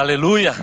[0.00, 0.54] Aleluia,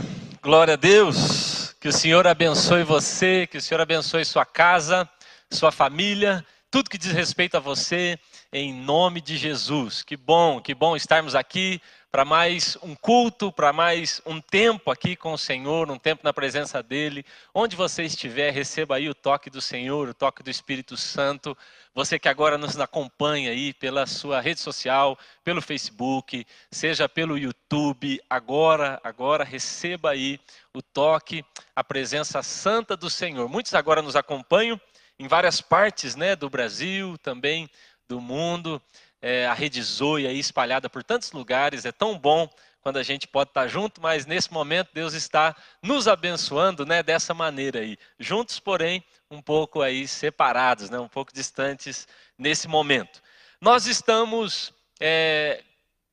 [0.42, 1.76] glória a Deus.
[1.80, 5.08] Que o Senhor abençoe você, que o Senhor abençoe sua casa,
[5.52, 8.18] sua família, tudo que diz respeito a você,
[8.52, 10.02] em nome de Jesus.
[10.02, 11.80] Que bom, que bom estarmos aqui
[12.18, 16.34] para mais um culto, para mais um tempo aqui com o Senhor, um tempo na
[16.34, 17.24] presença dEle.
[17.54, 21.56] Onde você estiver, receba aí o toque do Senhor, o toque do Espírito Santo.
[21.94, 28.20] Você que agora nos acompanha aí pela sua rede social, pelo Facebook, seja pelo YouTube,
[28.28, 30.40] agora, agora receba aí
[30.74, 31.46] o toque,
[31.76, 33.48] a presença santa do Senhor.
[33.48, 34.82] Muitos agora nos acompanham
[35.20, 37.70] em várias partes, né, do Brasil, também
[38.10, 38.82] do mundo
[39.22, 41.86] é, a Rede Zoe aí espalhada por tantos lugares.
[41.86, 42.50] É tão bom
[42.82, 47.34] quando a gente pode estar junto, mas nesse momento Deus está nos abençoando, né, dessa
[47.34, 47.98] maneira aí.
[48.18, 52.08] Juntos, porém, um pouco aí separados, né, um pouco distantes
[52.38, 53.22] nesse momento.
[53.60, 55.64] Nós estamos é,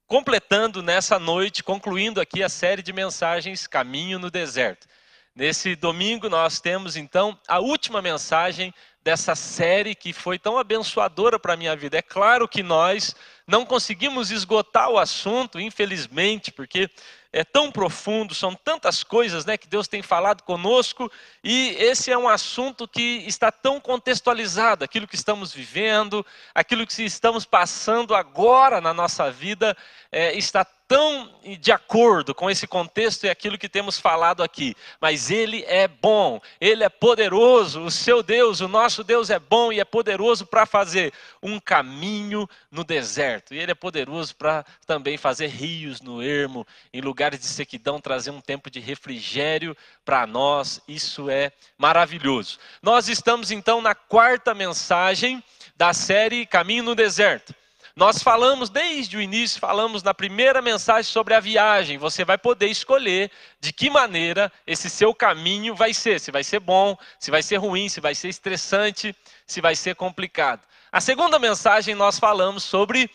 [0.07, 4.89] completando nessa noite, concluindo aqui a série de mensagens Caminho no Deserto.
[5.37, 11.55] Nesse domingo nós temos então a última mensagem dessa série que foi tão abençoadora para
[11.55, 11.99] a minha vida.
[11.99, 16.89] É claro que nós não conseguimos esgotar o assunto, infelizmente, porque
[17.33, 21.11] é tão profundo, são tantas coisas né, que Deus tem falado conosco,
[21.43, 26.25] e esse é um assunto que está tão contextualizado, aquilo que estamos vivendo,
[26.55, 29.77] aquilo que estamos passando agora na nossa vida,
[30.15, 34.77] é, está tão de acordo com esse contexto e aquilo que temos falado aqui.
[35.01, 39.73] Mas Ele é bom, Ele é poderoso, o seu Deus, o nosso Deus é bom
[39.73, 41.13] e é poderoso para fazer
[41.43, 43.53] um caminho no deserto.
[43.53, 48.31] E Ele é poderoso para também fazer rios no ermo, em lugares de sequidão, trazer
[48.31, 50.81] um tempo de refrigério para nós.
[50.87, 52.57] Isso é maravilhoso.
[52.81, 55.43] Nós estamos então na quarta mensagem
[55.77, 57.53] da série Caminho no Deserto.
[57.97, 61.97] Nós falamos desde o início, falamos na primeira mensagem sobre a viagem.
[61.97, 66.19] Você vai poder escolher de que maneira esse seu caminho vai ser.
[66.19, 69.15] Se vai ser bom, se vai ser ruim, se vai ser estressante,
[69.47, 70.63] se vai ser complicado.
[70.91, 73.09] A segunda mensagem nós falamos sobre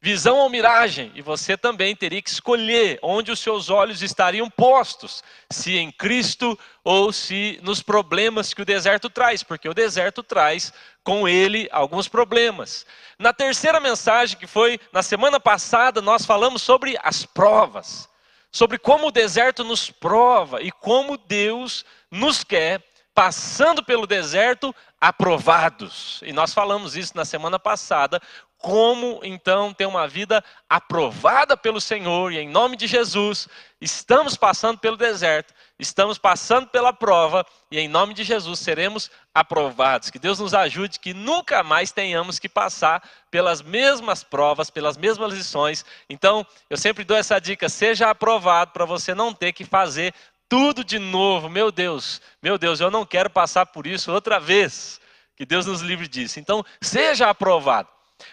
[0.00, 5.22] visão ou miragem, e você também teria que escolher onde os seus olhos estariam postos,
[5.50, 10.72] se em Cristo ou se nos problemas que o deserto traz, porque o deserto traz
[11.04, 12.86] com ele alguns problemas.
[13.18, 18.08] Na terceira mensagem, que foi na semana passada, nós falamos sobre as provas,
[18.50, 22.82] sobre como o deserto nos prova e como Deus nos quer
[23.14, 26.20] passando pelo deserto aprovados.
[26.24, 28.20] E nós falamos isso na semana passada,
[28.60, 33.48] como então ter uma vida aprovada pelo Senhor, e em nome de Jesus,
[33.80, 40.10] estamos passando pelo deserto, estamos passando pela prova, e em nome de Jesus seremos aprovados.
[40.10, 45.32] Que Deus nos ajude que nunca mais tenhamos que passar pelas mesmas provas, pelas mesmas
[45.32, 45.84] lições.
[46.08, 50.12] Então, eu sempre dou essa dica: seja aprovado para você não ter que fazer
[50.50, 51.48] tudo de novo.
[51.48, 55.00] Meu Deus, meu Deus, eu não quero passar por isso outra vez.
[55.34, 56.38] Que Deus nos livre disso.
[56.38, 57.88] Então, seja aprovado.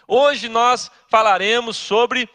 [0.07, 2.29] Hoje nós falaremos sobre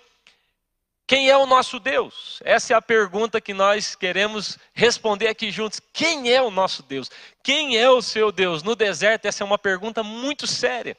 [1.07, 2.41] quem é o nosso Deus?
[2.45, 5.81] Essa é a pergunta que nós queremos responder aqui juntos.
[5.93, 7.11] Quem é o nosso Deus?
[7.43, 8.63] Quem é o seu Deus?
[8.63, 10.97] No deserto, essa é uma pergunta muito séria.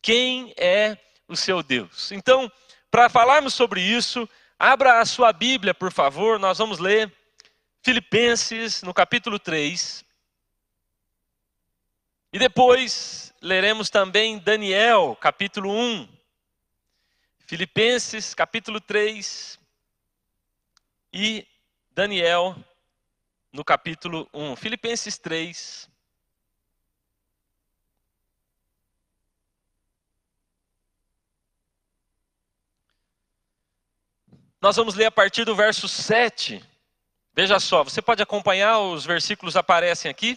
[0.00, 0.96] Quem é
[1.28, 2.10] o seu Deus?
[2.10, 2.50] Então,
[2.90, 4.26] para falarmos sobre isso,
[4.58, 7.12] abra a sua Bíblia, por favor, nós vamos ler
[7.82, 10.04] Filipenses, no capítulo 3.
[12.34, 16.08] E depois leremos também Daniel, capítulo 1.
[17.46, 19.56] Filipenses, capítulo 3.
[21.12, 21.46] E
[21.92, 22.56] Daniel,
[23.52, 24.56] no capítulo 1.
[24.56, 25.88] Filipenses 3.
[34.60, 36.60] Nós vamos ler a partir do verso 7.
[37.32, 40.36] Veja só, você pode acompanhar, os versículos aparecem aqui.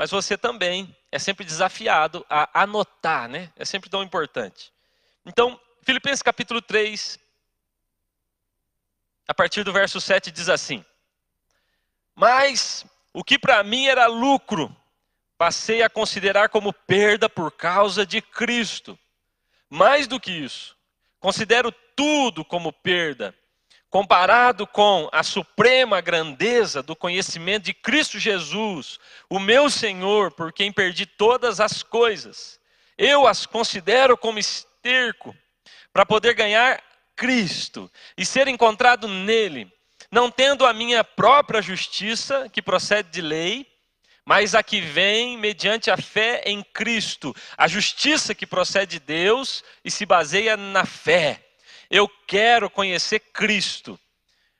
[0.00, 3.52] Mas você também é sempre desafiado a anotar, né?
[3.54, 4.72] É sempre tão importante.
[5.26, 7.18] Então, Filipenses capítulo 3,
[9.28, 10.82] a partir do verso 7 diz assim:
[12.14, 14.74] Mas o que para mim era lucro,
[15.36, 18.98] passei a considerar como perda por causa de Cristo.
[19.68, 20.74] Mais do que isso,
[21.18, 23.34] considero tudo como perda
[23.90, 30.72] comparado com a suprema grandeza do conhecimento de Cristo Jesus, o meu Senhor, por quem
[30.72, 32.60] perdi todas as coisas,
[32.96, 35.36] eu as considero como esterco
[35.92, 36.80] para poder ganhar
[37.16, 39.70] Cristo e ser encontrado nele,
[40.10, 43.66] não tendo a minha própria justiça, que procede de lei,
[44.24, 49.64] mas a que vem mediante a fé em Cristo, a justiça que procede de Deus
[49.84, 51.49] e se baseia na fé
[51.90, 53.98] eu quero conhecer Cristo,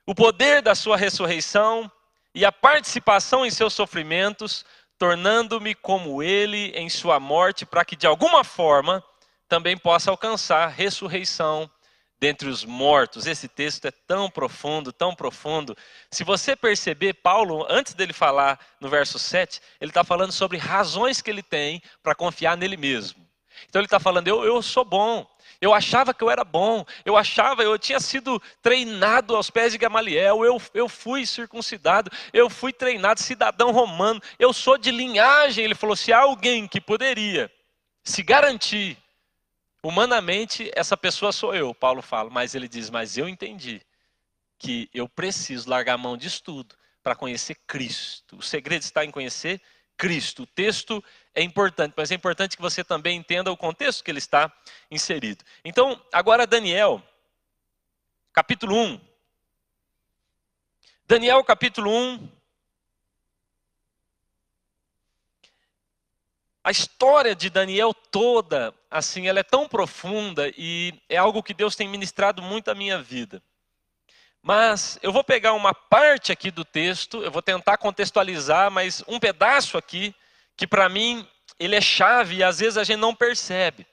[0.05, 1.91] o poder da sua ressurreição
[2.35, 4.65] e a participação em seus sofrimentos,
[4.99, 9.03] tornando-me como ele em sua morte, para que de alguma forma
[9.49, 11.71] também possa alcançar ressurreição
[12.19, 13.27] dentre os mortos.
[13.27, 15.77] Esse texto é tão profundo, tão profundo.
[16.11, 21.23] Se você perceber, Paulo, antes dele falar no verso 7, ele está falando sobre razões
[21.23, 23.27] que ele tem para confiar nele mesmo.
[23.69, 25.27] Então ele está falando, eu, eu sou bom,
[25.61, 29.79] eu achava que eu era bom, eu achava, eu tinha sido treinado aos pés de
[29.79, 35.65] Gamaliel, eu, eu fui circuncidado, eu fui treinado cidadão romano, eu sou de linhagem.
[35.65, 37.53] Ele falou: se há alguém que poderia
[38.03, 38.97] se garantir
[39.83, 43.83] humanamente, essa pessoa sou eu, Paulo fala, mas ele diz: mas eu entendi
[44.59, 48.37] que eu preciso largar a mão disso tudo para conhecer Cristo.
[48.37, 49.61] O segredo está em conhecer
[49.97, 50.45] Cristo.
[50.45, 51.03] O texto
[51.35, 54.53] é importante, mas é importante que você também entenda o contexto que ele está
[54.91, 55.45] inserido.
[55.65, 57.03] Então, agora Daniel,
[58.33, 59.01] capítulo 1.
[61.07, 62.29] Daniel, capítulo 1.
[66.63, 71.75] A história de Daniel toda, assim, ela é tão profunda e é algo que Deus
[71.75, 73.43] tem ministrado muito à minha vida.
[74.43, 79.19] Mas eu vou pegar uma parte aqui do texto, eu vou tentar contextualizar, mas um
[79.19, 80.15] pedaço aqui
[80.61, 81.27] que para mim
[81.59, 83.87] ele é chave e às vezes a gente não percebe.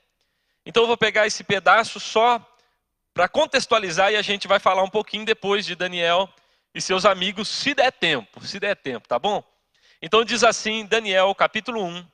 [0.66, 2.46] Então eu vou pegar esse pedaço só
[3.14, 6.30] para contextualizar e a gente vai falar um pouquinho depois de Daniel
[6.76, 9.42] e seus amigos, se der tempo, se der tempo, tá bom?
[10.02, 12.06] Então diz assim, Daniel, capítulo 1,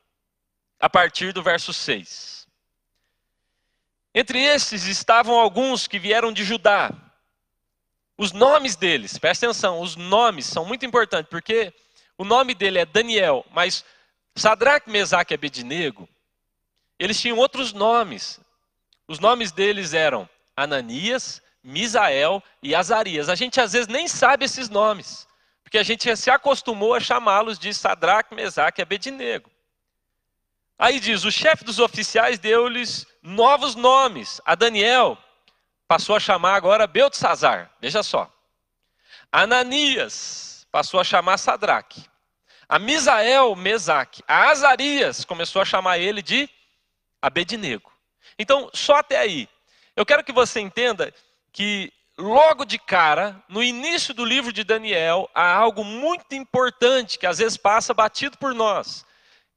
[0.80, 2.48] a partir do verso 6.
[4.14, 6.92] Entre esses estavam alguns que vieram de Judá,
[8.16, 11.74] os nomes deles, presta atenção, os nomes são muito importantes, porque
[12.20, 13.84] o nome dele é Daniel, mas
[14.36, 16.10] Sadraque, Mesaque e Abednego,
[16.98, 18.40] eles tinham outros nomes.
[19.08, 23.30] Os nomes deles eram Ananias, Misael e Azarias.
[23.30, 25.28] A gente às vezes nem sabe esses nomes,
[25.64, 29.52] porque a gente se acostumou a chamá-los de Sadraque, Mesaque e Abednego.
[30.78, 34.42] Aí diz: o chefe dos oficiais deu-lhes novos nomes.
[34.46, 35.18] A Daniel
[35.88, 37.72] passou a chamar agora Beltesazar.
[37.80, 38.32] Veja só.
[39.32, 42.04] Ananias passou a chamar Sadraque.
[42.74, 44.24] A Misael, Mesaque.
[44.28, 46.50] A Azarias começou a chamar ele de
[47.22, 47.92] Abednego.
[48.40, 49.48] Então, só até aí.
[49.96, 51.14] Eu quero que você entenda
[51.52, 57.28] que logo de cara, no início do livro de Daniel, há algo muito importante que
[57.28, 59.06] às vezes passa batido por nós,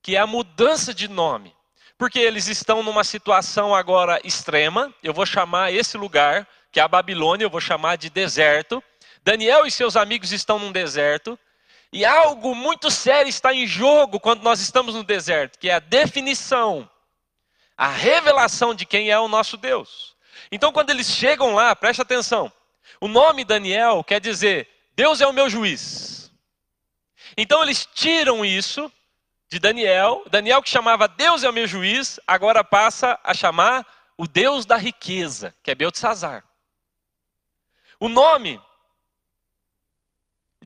[0.03, 1.57] que é a mudança de nome
[1.97, 4.93] porque eles estão numa situação agora extrema.
[5.03, 8.85] Eu vou chamar esse lugar, que é a Babilônia, eu vou chamar de deserto.
[9.25, 11.39] Daniel e seus amigos estão num deserto.
[11.93, 15.79] E algo muito sério está em jogo quando nós estamos no deserto, que é a
[15.79, 16.89] definição,
[17.77, 20.17] a revelação de quem é o nosso Deus.
[20.51, 22.53] Então, quando eles chegam lá, preste atenção.
[23.01, 26.33] O nome Daniel quer dizer Deus é o meu juiz.
[27.37, 28.91] Então, eles tiram isso
[29.49, 30.25] de Daniel.
[30.31, 33.87] Daniel que chamava Deus é o meu juiz, agora passa a chamar
[34.17, 36.45] o Deus da riqueza, que é Beltesazar.
[38.01, 38.61] O nome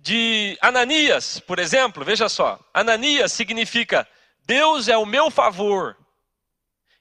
[0.02, 4.08] de Ananias, por exemplo, veja só, Ananias significa
[4.44, 5.96] Deus é o meu favor.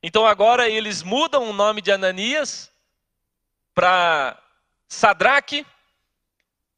[0.03, 2.71] Então agora eles mudam o nome de Ananias
[3.73, 4.37] para
[4.87, 5.65] Sadraque,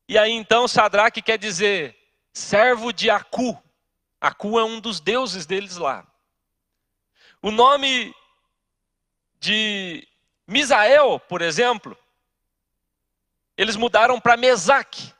[0.07, 1.97] e aí então Sadraque quer dizer
[2.31, 3.61] servo de Acu,
[4.19, 6.05] Acu é um dos deuses deles lá.
[7.41, 8.13] O nome
[9.39, 10.07] de
[10.45, 11.97] Misael, por exemplo,
[13.57, 15.11] eles mudaram para Mesaque.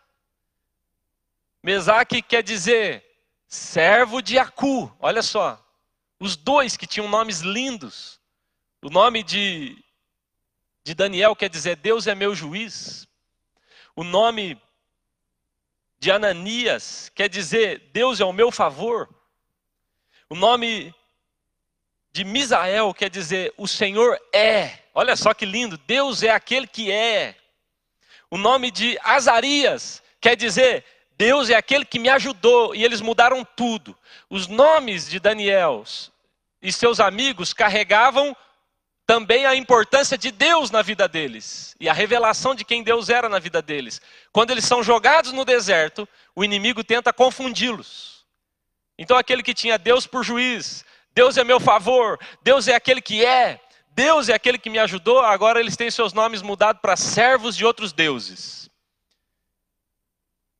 [1.63, 3.05] Mesaque quer dizer
[3.47, 4.91] servo de Acu.
[4.99, 5.63] Olha só,
[6.19, 8.19] os dois que tinham nomes lindos.
[8.81, 9.77] O nome de,
[10.83, 13.07] de Daniel quer dizer Deus é meu juiz.
[13.95, 14.59] O nome
[15.99, 19.07] de Ananias quer dizer Deus é o meu favor.
[20.29, 20.93] O nome
[22.11, 24.79] de Misael quer dizer o Senhor é.
[24.93, 27.35] Olha só que lindo, Deus é aquele que é.
[28.29, 30.85] O nome de Azarias quer dizer
[31.21, 33.95] Deus é aquele que me ajudou e eles mudaram tudo.
[34.27, 35.83] Os nomes de Daniel
[36.59, 38.35] e seus amigos carregavam
[39.05, 43.29] também a importância de Deus na vida deles e a revelação de quem Deus era
[43.29, 44.01] na vida deles.
[44.31, 48.25] Quando eles são jogados no deserto, o inimigo tenta confundi-los.
[48.97, 53.23] Então, aquele que tinha Deus por juiz, Deus é meu favor, Deus é aquele que
[53.23, 53.61] é,
[53.91, 57.63] Deus é aquele que me ajudou, agora eles têm seus nomes mudados para servos de
[57.63, 58.60] outros deuses.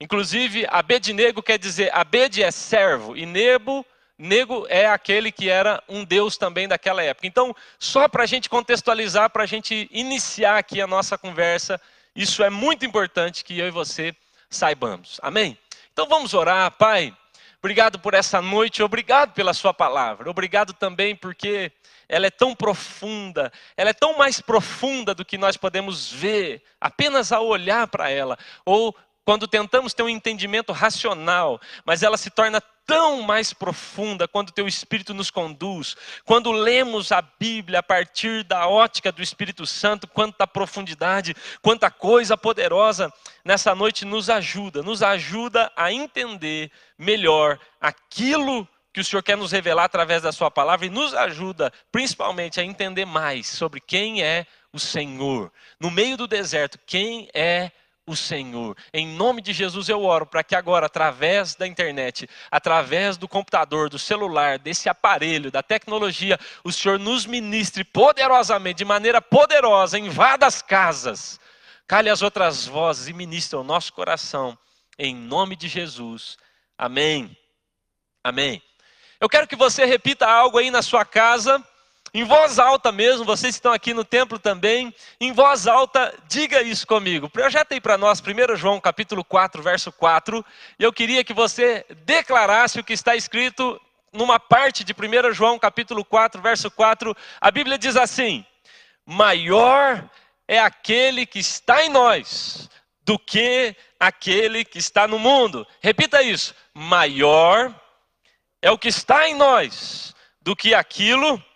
[0.01, 3.86] Inclusive, Abednego quer dizer, Abed é servo, e Nebo
[4.17, 7.27] Nego é aquele que era um deus também daquela época.
[7.27, 11.79] Então, só para a gente contextualizar, para a gente iniciar aqui a nossa conversa
[12.15, 14.15] Isso é muito importante que eu e você
[14.50, 15.20] saibamos.
[15.24, 15.58] Amém?
[15.93, 17.15] Então vamos orar, Pai.
[17.60, 21.72] Obrigado por essa noite, obrigado pela Sua palavra, obrigado também porque
[22.10, 27.31] ela é tão profunda, ela é tão mais profunda do que nós podemos ver apenas
[27.31, 28.96] ao olhar para ela, ou
[29.31, 34.67] quando tentamos ter um entendimento racional, mas ela se torna tão mais profunda quando teu
[34.67, 35.95] Espírito nos conduz,
[36.25, 42.35] quando lemos a Bíblia a partir da ótica do Espírito Santo, quanta profundidade, quanta coisa
[42.35, 43.09] poderosa
[43.45, 49.53] nessa noite nos ajuda, nos ajuda a entender melhor aquilo que o Senhor quer nos
[49.53, 54.45] revelar através da Sua palavra e nos ajuda principalmente a entender mais sobre quem é
[54.73, 55.50] o Senhor.
[55.79, 57.71] No meio do deserto, quem é
[58.05, 58.75] o Senhor.
[58.93, 63.89] Em nome de Jesus eu oro para que agora, através da internet, através do computador,
[63.89, 70.46] do celular, desse aparelho, da tecnologia, o Senhor nos ministre poderosamente, de maneira poderosa, invada
[70.46, 71.39] as casas,
[71.88, 74.58] cale as outras vozes e ministre o nosso coração.
[74.98, 76.38] Em nome de Jesus.
[76.77, 77.36] Amém.
[78.24, 78.62] Amém.
[79.20, 81.63] Eu quero que você repita algo aí na sua casa
[82.13, 86.62] em voz alta mesmo, vocês que estão aqui no templo também, em voz alta, diga
[86.62, 87.30] isso comigo.
[87.30, 90.46] Projeta aí para nós, 1 João capítulo 4, verso 4.
[90.77, 93.80] E eu queria que você declarasse o que está escrito
[94.12, 97.15] numa parte de 1 João capítulo 4, verso 4.
[97.39, 98.46] A Bíblia diz assim:
[99.06, 100.10] Maior
[100.46, 102.70] é aquele que está em nós
[103.03, 105.65] do que aquele que está no mundo.
[105.80, 107.74] Repita isso: maior
[108.62, 111.50] é o que está em nós do que aquilo que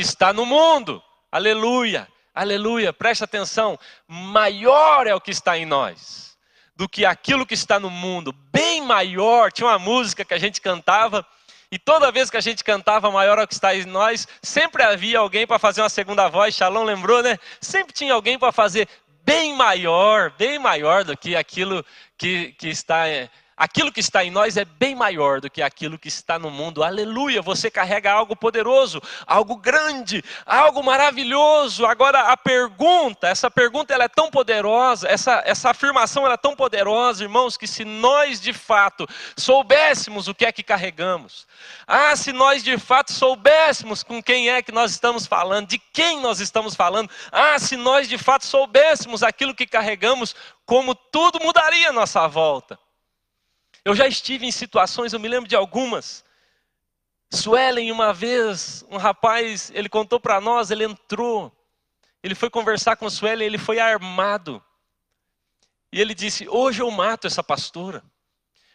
[0.00, 1.02] está no mundo.
[1.30, 3.78] Aleluia, aleluia, presta atenção.
[4.06, 6.26] Maior é o que está em nós
[6.76, 8.32] do que aquilo que está no mundo.
[8.52, 9.50] Bem maior.
[9.50, 11.26] Tinha uma música que a gente cantava.
[11.70, 14.82] E toda vez que a gente cantava maior é o que está em nós, sempre
[14.82, 16.54] havia alguém para fazer uma segunda voz.
[16.54, 17.38] Shalom lembrou, né?
[17.60, 18.88] Sempre tinha alguém para fazer
[19.24, 21.84] bem maior, bem maior do que aquilo
[22.16, 25.98] que, que está é, Aquilo que está em nós é bem maior do que aquilo
[25.98, 26.84] que está no mundo.
[26.84, 27.40] Aleluia!
[27.40, 31.86] Você carrega algo poderoso, algo grande, algo maravilhoso.
[31.86, 36.54] Agora a pergunta, essa pergunta ela é tão poderosa, essa, essa afirmação ela é tão
[36.54, 41.46] poderosa, irmãos, que se nós de fato soubéssemos o que é que carregamos,
[41.86, 46.20] ah, se nós de fato soubéssemos com quem é que nós estamos falando, de quem
[46.20, 50.36] nós estamos falando, ah, se nós de fato soubéssemos aquilo que carregamos,
[50.66, 52.78] como tudo mudaria à nossa volta.
[53.86, 56.24] Eu já estive em situações, eu me lembro de algumas.
[57.30, 61.56] Suelen, uma vez, um rapaz, ele contou para nós, ele entrou,
[62.20, 64.60] ele foi conversar com Suelen, ele foi armado.
[65.92, 68.02] E ele disse: Hoje eu mato essa pastora.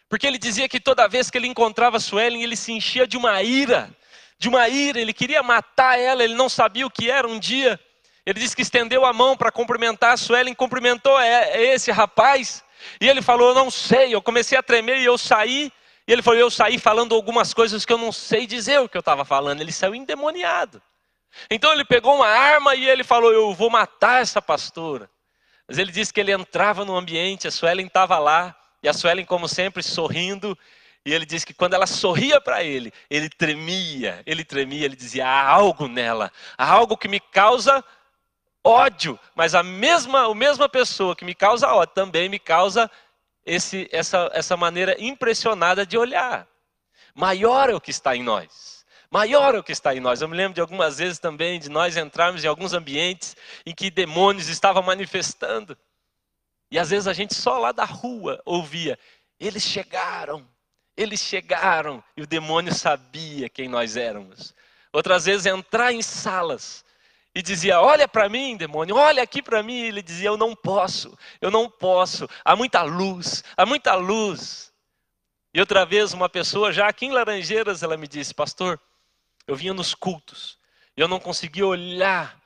[0.08, 3.42] Porque ele dizia que toda vez que ele encontrava Suelen, ele se enchia de uma
[3.42, 3.94] ira,
[4.38, 7.28] de uma ira, ele queria matar ela, ele não sabia o que era.
[7.28, 7.78] Um dia,
[8.24, 12.64] ele disse que estendeu a mão para cumprimentar a Suelen, cumprimentou esse rapaz,
[13.00, 14.14] e ele falou: Eu não sei.
[14.14, 15.72] Eu comecei a tremer e eu saí.
[16.06, 18.96] E ele falou: Eu saí falando algumas coisas que eu não sei dizer o que
[18.96, 19.60] eu estava falando.
[19.60, 20.82] Ele saiu endemoniado.
[21.50, 25.08] Então ele pegou uma arma e ele falou: Eu vou matar essa pastora.
[25.66, 29.24] Mas ele disse que ele entrava no ambiente, a Suelen estava lá, e a Suelen,
[29.24, 30.58] como sempre, sorrindo.
[31.04, 35.26] E ele disse que quando ela sorria para ele, ele tremia, ele tremia, ele dizia:
[35.26, 37.84] há algo nela, há algo que me causa
[38.64, 42.90] ódio, mas a mesma, a mesma pessoa que me causa ódio também me causa
[43.44, 46.46] esse, essa, essa maneira impressionada de olhar.
[47.14, 48.84] Maior é o que está em nós.
[49.10, 50.22] Maior é o que está em nós.
[50.22, 53.90] Eu me lembro de algumas vezes também de nós entrarmos em alguns ambientes em que
[53.90, 55.76] demônios estavam manifestando.
[56.70, 58.98] E às vezes a gente só lá da rua ouvia:
[59.38, 60.48] eles chegaram,
[60.96, 64.54] eles chegaram, e o demônio sabia quem nós éramos.
[64.90, 66.82] Outras vezes entrar em salas
[67.34, 69.80] e dizia: Olha para mim, demônio, olha aqui para mim.
[69.80, 72.28] Ele dizia: Eu não posso, eu não posso.
[72.44, 74.72] Há muita luz, há muita luz.
[75.54, 78.80] E outra vez, uma pessoa, já aqui em Laranjeiras, ela me disse: Pastor,
[79.46, 80.58] eu vinha nos cultos,
[80.96, 82.40] e eu não conseguia olhar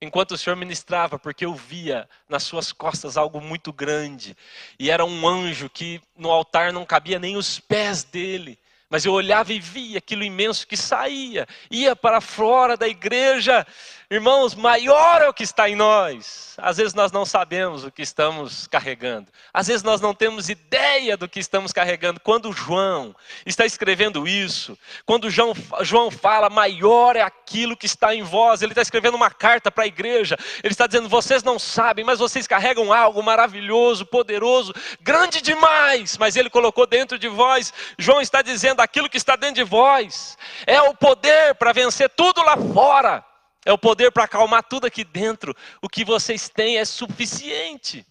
[0.00, 4.36] enquanto o Senhor ministrava, porque eu via nas suas costas algo muito grande.
[4.78, 8.58] E era um anjo que no altar não cabia nem os pés dele.
[8.88, 13.66] Mas eu olhava e via aquilo imenso que saía, ia para fora da igreja.
[14.08, 16.54] Irmãos, maior é o que está em nós.
[16.58, 19.32] Às vezes nós não sabemos o que estamos carregando.
[19.52, 22.20] Às vezes nós não temos ideia do que estamos carregando.
[22.20, 28.22] Quando João está escrevendo isso, quando João, João fala, maior é aquilo que está em
[28.22, 30.38] vós, ele está escrevendo uma carta para a igreja.
[30.62, 36.16] Ele está dizendo: vocês não sabem, mas vocês carregam algo maravilhoso, poderoso, grande demais.
[36.16, 37.74] Mas ele colocou dentro de vós.
[37.98, 42.40] João está dizendo: aquilo que está dentro de vós é o poder para vencer tudo
[42.42, 43.24] lá fora.
[43.66, 45.52] É o poder para acalmar tudo aqui dentro.
[45.82, 48.06] O que vocês têm é suficiente.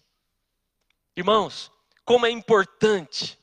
[1.16, 1.72] Irmãos,
[2.04, 3.38] como é importante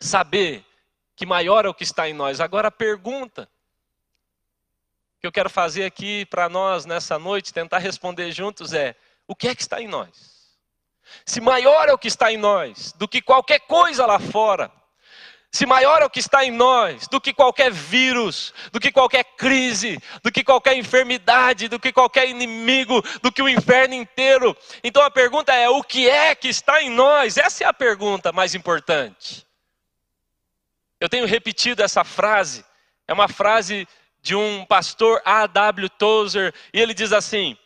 [0.00, 0.66] saber
[1.14, 2.40] que maior é o que está em nós.
[2.40, 3.48] Agora a pergunta
[5.20, 8.96] que eu quero fazer aqui para nós nessa noite, tentar responder juntos é:
[9.28, 10.58] o que é que está em nós?
[11.24, 14.68] Se maior é o que está em nós do que qualquer coisa lá fora,
[15.52, 19.24] se maior é o que está em nós do que qualquer vírus, do que qualquer
[19.36, 24.56] crise, do que qualquer enfermidade, do que qualquer inimigo, do que o inferno inteiro.
[24.84, 27.36] Então a pergunta é: o que é que está em nós?
[27.36, 29.44] Essa é a pergunta mais importante.
[31.00, 32.64] Eu tenho repetido essa frase,
[33.08, 33.88] é uma frase
[34.22, 35.88] de um pastor A.W.
[35.88, 37.56] Tozer, e ele diz assim: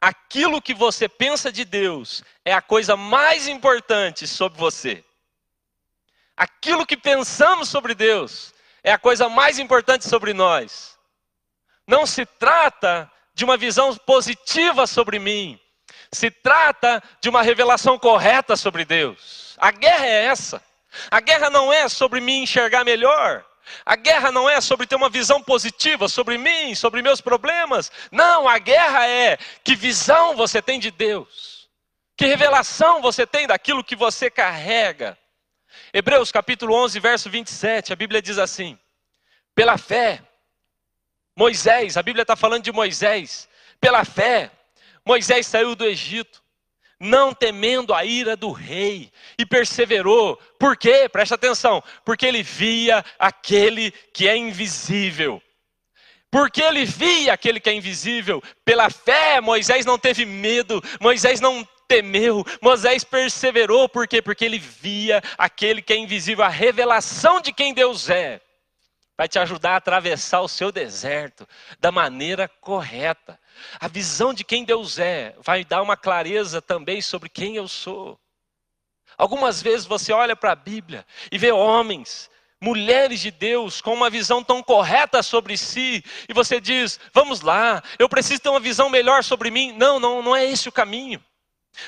[0.00, 5.04] aquilo que você pensa de Deus é a coisa mais importante sobre você.
[6.38, 8.54] Aquilo que pensamos sobre Deus
[8.84, 10.96] é a coisa mais importante sobre nós.
[11.84, 15.58] Não se trata de uma visão positiva sobre mim,
[16.12, 19.56] se trata de uma revelação correta sobre Deus.
[19.58, 20.62] A guerra é essa.
[21.10, 23.44] A guerra não é sobre me enxergar melhor.
[23.84, 27.90] A guerra não é sobre ter uma visão positiva sobre mim, sobre meus problemas.
[28.12, 31.68] Não, a guerra é que visão você tem de Deus.
[32.16, 35.18] Que revelação você tem daquilo que você carrega.
[35.92, 38.78] Hebreus capítulo 11, verso 27, a Bíblia diz assim:
[39.54, 40.22] Pela fé,
[41.36, 43.48] Moisés, a Bíblia está falando de Moisés,
[43.80, 44.50] pela fé,
[45.04, 46.42] Moisés saiu do Egito,
[47.00, 50.36] não temendo a ira do rei, e perseverou.
[50.58, 51.08] Por quê?
[51.08, 51.82] Presta atenção.
[52.04, 55.40] Porque ele via aquele que é invisível.
[56.30, 58.42] Porque ele via aquele que é invisível.
[58.64, 63.88] Pela fé, Moisés não teve medo, Moisés não temeu, Moisés perseverou.
[63.88, 64.20] Por quê?
[64.20, 68.40] Porque ele via aquele que é invisível, a revelação de quem Deus é.
[69.16, 71.48] Vai te ajudar a atravessar o seu deserto
[71.80, 73.40] da maneira correta.
[73.80, 78.20] A visão de quem Deus é vai dar uma clareza também sobre quem eu sou.
[79.16, 82.30] Algumas vezes você olha para a Bíblia e vê homens,
[82.60, 87.82] mulheres de Deus com uma visão tão correta sobre si, e você diz: "Vamos lá,
[87.98, 89.72] eu preciso ter uma visão melhor sobre mim".
[89.72, 91.20] Não, não, não é esse o caminho.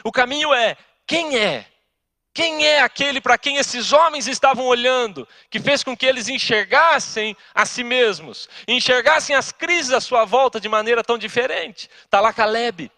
[0.04, 1.66] O caminho é quem é
[2.32, 7.36] quem é aquele para quem esses homens estavam olhando, que fez com que eles enxergassem
[7.52, 11.90] a si mesmos, enxergassem as crises à sua volta de maneira tão diferente?
[12.04, 12.90] Está lá Caleb.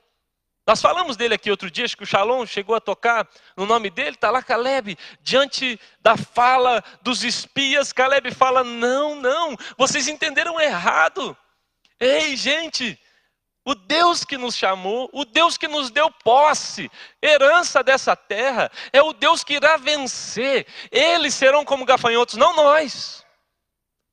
[0.66, 3.90] Nós falamos dele aqui outro dia, acho que o Shalom chegou a tocar no nome
[3.90, 10.60] dele, está lá Caleb, diante da fala dos espias, Caleb fala: Não, não, vocês entenderam
[10.60, 11.36] errado.
[11.98, 12.98] Ei, gente,
[13.64, 16.90] o Deus que nos chamou, o Deus que nos deu posse,
[17.22, 20.66] herança dessa terra, é o Deus que irá vencer.
[20.90, 23.24] Eles serão como gafanhotos, não nós.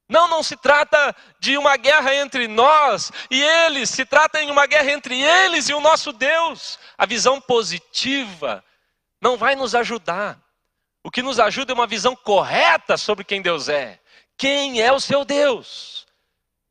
[0.07, 4.65] Não, não se trata de uma guerra entre nós e eles, se trata de uma
[4.65, 6.79] guerra entre eles e o nosso Deus.
[6.97, 8.63] A visão positiva
[9.21, 10.39] não vai nos ajudar.
[11.03, 13.99] O que nos ajuda é uma visão correta sobre quem Deus é.
[14.38, 16.07] Quem é o seu Deus?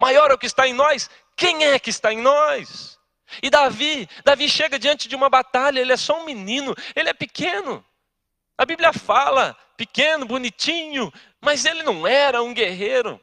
[0.00, 2.98] Maior é o que está em nós quem é que está em nós?
[3.40, 7.14] E Davi, Davi chega diante de uma batalha, ele é só um menino, ele é
[7.14, 7.84] pequeno.
[8.56, 13.20] A Bíblia fala, pequeno, bonitinho, mas ele não era um guerreiro.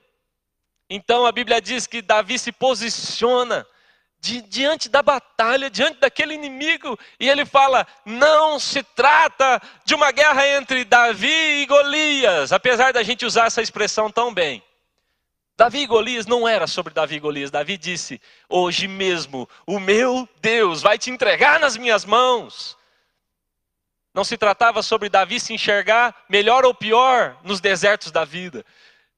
[0.89, 3.67] Então a Bíblia diz que Davi se posiciona
[4.17, 10.11] de, diante da batalha, diante daquele inimigo, e ele fala: não se trata de uma
[10.11, 14.63] guerra entre Davi e Golias, apesar da gente usar essa expressão tão bem.
[15.57, 17.49] Davi e Golias não era sobre Davi e Golias.
[17.49, 22.77] Davi disse: Hoje mesmo o meu Deus vai te entregar nas minhas mãos.
[24.13, 28.65] Não se tratava sobre Davi se enxergar melhor ou pior nos desertos da vida.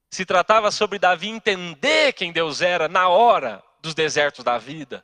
[0.10, 5.04] Se tratava sobre Davi entender quem Deus era na hora dos desertos da vida.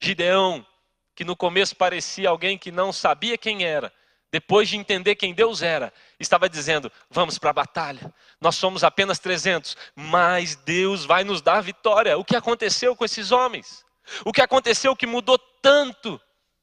[0.00, 0.66] Gideão,
[1.14, 3.92] que no começo parecia alguém que não sabia quem era,
[4.32, 8.12] depois de entender quem Deus era, estava dizendo: vamos para a batalha.
[8.40, 12.16] Nós somos apenas 300, mas Deus vai nos dar vitória.
[12.16, 13.84] O que aconteceu com esses homens?
[14.24, 16.20] O que aconteceu que mudou tanto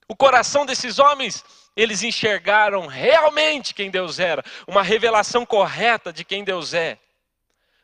[0.07, 1.43] o coração desses homens?
[1.75, 6.97] Eles enxergaram realmente quem Deus era, uma revelação correta de quem Deus é.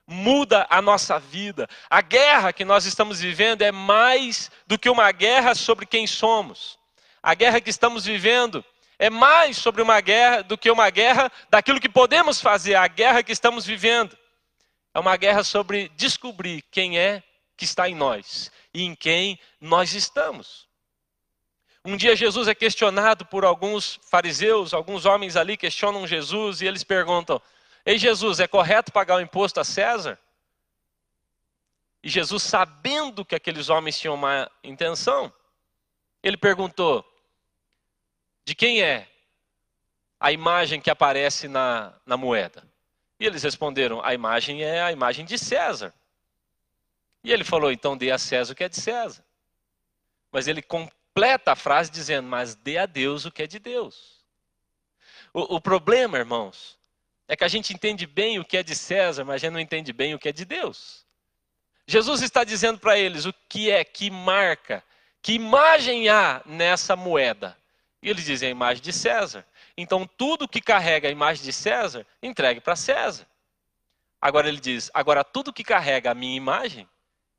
[0.08, 1.70] Muda a nossa vida.
[1.90, 6.78] A guerra que nós estamos vivendo é mais do que uma guerra sobre quem somos.
[7.22, 8.66] A guerra que estamos vivendo
[9.04, 13.22] é mais sobre uma guerra do que uma guerra daquilo que podemos fazer, a guerra
[13.22, 14.18] que estamos vivendo.
[14.94, 17.22] É uma guerra sobre descobrir quem é
[17.58, 20.70] que está em nós e em quem nós estamos.
[21.84, 26.86] Um dia Jesus é questionado por alguns fariseus, alguns homens ali questionam Jesus e eles
[26.86, 27.42] perguntam:
[27.86, 30.18] Ei Jesus, é correto pagar o imposto a César?
[32.02, 35.30] E Jesus, sabendo que aqueles homens tinham uma intenção,
[36.24, 37.06] ele perguntou:
[38.46, 39.08] de quem é
[40.20, 42.64] a imagem que aparece na, na moeda?
[43.20, 45.94] E eles responderam: a imagem é a imagem de César.
[47.24, 49.24] E ele falou: então dê a César o que é de César.
[50.32, 54.24] Mas ele completa a frase dizendo: mas dê a Deus o que é de Deus.
[55.34, 56.78] O, o problema, irmãos,
[57.28, 59.60] é que a gente entende bem o que é de César, mas a gente não
[59.60, 61.06] entende bem o que é de Deus.
[61.88, 64.84] Jesus está dizendo para eles o que é, que marca,
[65.22, 67.58] que imagem há nessa moeda.
[68.04, 69.48] E eles dizem a imagem de César.
[69.78, 73.26] Então, tudo que carrega a imagem de César, entregue para César.
[74.22, 76.88] Agora ele diz: agora tudo que carrega a minha imagem,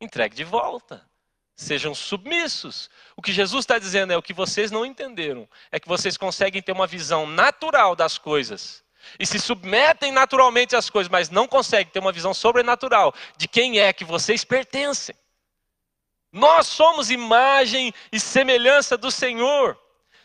[0.00, 1.07] entregue de volta.
[1.55, 2.88] Sejam submissos.
[3.14, 5.46] O que Jesus está dizendo é o que vocês não entenderam.
[5.70, 8.83] É que vocês conseguem ter uma visão natural das coisas.
[9.18, 13.79] E se submetem naturalmente às coisas, mas não conseguem ter uma visão sobrenatural de quem
[13.79, 15.14] é que vocês pertencem.
[16.33, 19.79] Nós somos imagem e semelhança do Senhor.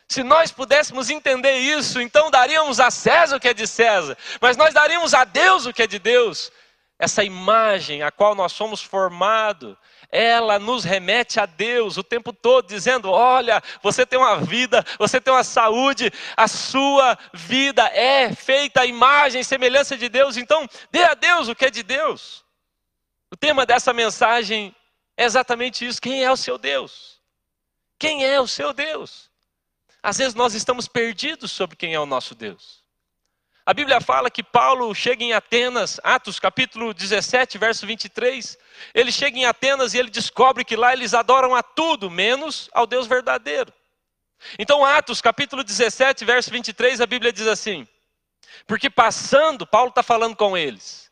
[0.09, 4.57] Se nós pudéssemos entender isso, então daríamos a César o que é de César, mas
[4.57, 6.51] nós daríamos a Deus o que é de Deus.
[6.97, 9.77] Essa imagem a qual nós somos formados,
[10.11, 15.21] ela nos remete a Deus o tempo todo, dizendo: Olha, você tem uma vida, você
[15.21, 20.67] tem uma saúde, a sua vida é feita a imagem e semelhança de Deus, então
[20.91, 22.43] dê a Deus o que é de Deus.
[23.31, 24.75] O tema dessa mensagem
[25.15, 27.21] é exatamente isso: quem é o seu Deus?
[27.99, 29.28] Quem é o seu Deus?
[30.01, 32.83] Às vezes nós estamos perdidos sobre quem é o nosso Deus.
[33.65, 38.57] A Bíblia fala que Paulo chega em Atenas, Atos capítulo 17, verso 23.
[38.95, 42.87] Ele chega em Atenas e ele descobre que lá eles adoram a tudo, menos ao
[42.87, 43.71] Deus verdadeiro.
[44.57, 47.87] Então, Atos capítulo 17, verso 23, a Bíblia diz assim:
[48.65, 51.11] Porque passando, Paulo está falando com eles,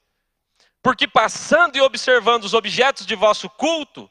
[0.82, 4.10] porque passando e observando os objetos de vosso culto,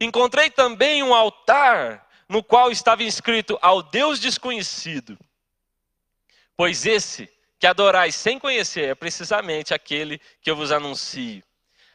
[0.00, 5.18] encontrei também um altar no qual estava inscrito ao Deus desconhecido.
[6.56, 11.42] Pois esse que adorais sem conhecer é precisamente aquele que eu vos anuncio.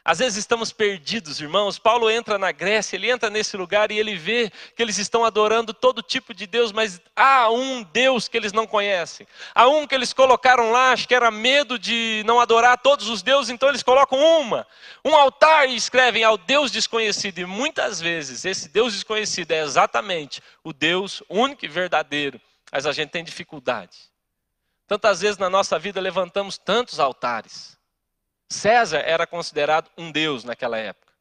[0.04, 1.78] Às vezes estamos perdidos, irmãos.
[1.78, 5.72] Paulo entra na Grécia, ele entra nesse lugar e ele vê que eles estão adorando
[5.72, 9.26] todo tipo de Deus, mas há um Deus que eles não conhecem.
[9.54, 13.22] Há um que eles colocaram lá, acho que era medo de não adorar todos os
[13.22, 14.66] deuses, então eles colocam uma,
[15.02, 17.38] um altar e escrevem ao Deus desconhecido.
[17.38, 22.38] E muitas vezes esse Deus desconhecido é exatamente o Deus único e verdadeiro,
[22.70, 23.96] mas a gente tem dificuldade.
[24.86, 27.74] Tantas vezes na nossa vida levantamos tantos altares
[28.54, 31.12] César era considerado um deus naquela época.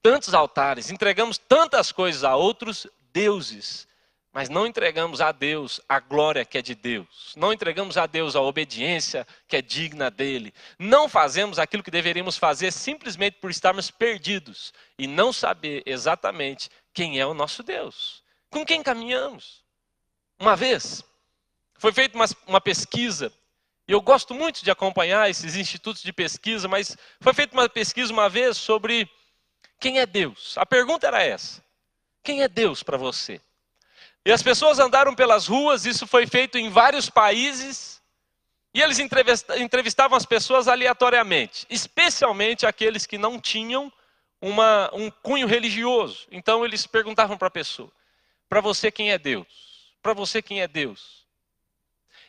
[0.00, 3.86] Tantos altares, entregamos tantas coisas a outros deuses,
[4.32, 7.34] mas não entregamos a Deus a glória que é de Deus.
[7.36, 10.54] Não entregamos a Deus a obediência que é digna dele.
[10.78, 17.20] Não fazemos aquilo que deveríamos fazer simplesmente por estarmos perdidos e não saber exatamente quem
[17.20, 18.22] é o nosso Deus.
[18.48, 19.62] Com quem caminhamos?
[20.38, 21.04] Uma vez,
[21.78, 23.32] foi feita uma, uma pesquisa
[23.92, 28.26] eu gosto muito de acompanhar esses institutos de pesquisa, mas foi feita uma pesquisa uma
[28.26, 29.06] vez sobre
[29.78, 30.56] quem é Deus.
[30.56, 31.62] A pergunta era essa:
[32.22, 33.38] quem é Deus para você?
[34.24, 38.00] E as pessoas andaram pelas ruas, isso foi feito em vários países,
[38.72, 43.92] e eles entrevistavam as pessoas aleatoriamente, especialmente aqueles que não tinham
[44.40, 46.26] uma, um cunho religioso.
[46.30, 47.92] Então eles perguntavam para a pessoa:
[48.48, 49.46] para você quem é Deus?
[50.00, 51.21] Para você quem é Deus?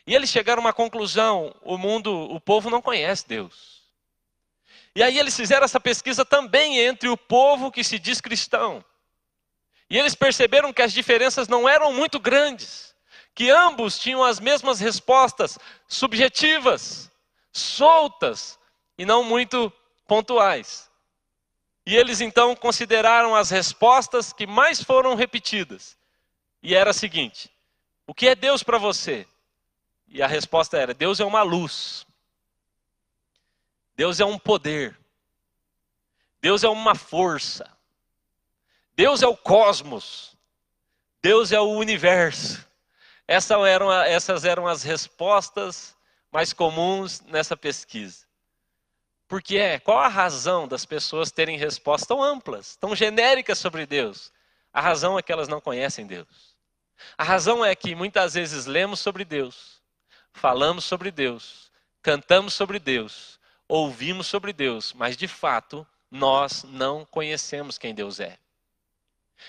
[0.06, 3.82] E eles chegaram a uma conclusão: o mundo, o povo não conhece Deus.
[4.94, 8.84] E aí eles fizeram essa pesquisa também entre o povo que se diz cristão.
[9.90, 12.94] E eles perceberam que as diferenças não eram muito grandes,
[13.34, 17.10] que ambos tinham as mesmas respostas subjetivas,
[17.52, 18.58] soltas
[18.96, 19.72] e não muito
[20.06, 20.88] pontuais.
[21.86, 25.96] E eles então consideraram as respostas que mais foram repetidas.
[26.62, 27.50] E era a seguinte:
[28.06, 29.26] O que é Deus para você?
[30.14, 32.06] E a resposta era: Deus é uma luz.
[33.96, 34.96] Deus é um poder.
[36.40, 37.68] Deus é uma força.
[38.94, 40.36] Deus é o cosmos.
[41.20, 42.64] Deus é o universo.
[43.26, 45.96] Essas eram, essas eram as respostas
[46.30, 48.24] mais comuns nessa pesquisa.
[49.26, 54.32] Porque é, qual a razão das pessoas terem respostas tão amplas, tão genéricas sobre Deus?
[54.72, 56.54] A razão é que elas não conhecem Deus.
[57.18, 59.73] A razão é que muitas vezes lemos sobre Deus,
[60.34, 61.70] falamos sobre Deus,
[62.02, 68.36] cantamos sobre Deus, ouvimos sobre Deus, mas de fato nós não conhecemos quem Deus é.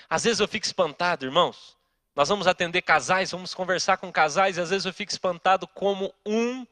[0.08, 1.76] Às vezes eu fico espantado, irmãos.
[2.14, 6.14] Nós vamos atender casais, vamos conversar com casais, e às vezes eu fico espantado como
[6.24, 6.66] um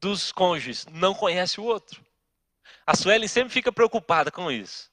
[0.00, 2.04] dos cônjuges não conhece o outro.
[2.86, 4.90] A Suelen sempre fica preocupada com isso.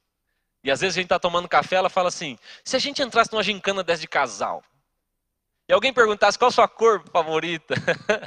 [0.64, 3.32] E às vezes a gente está tomando café, ela fala assim: se a gente entrasse
[3.32, 4.64] numa gincana dessa de casal,
[5.70, 7.76] e alguém perguntasse qual a sua cor favorita,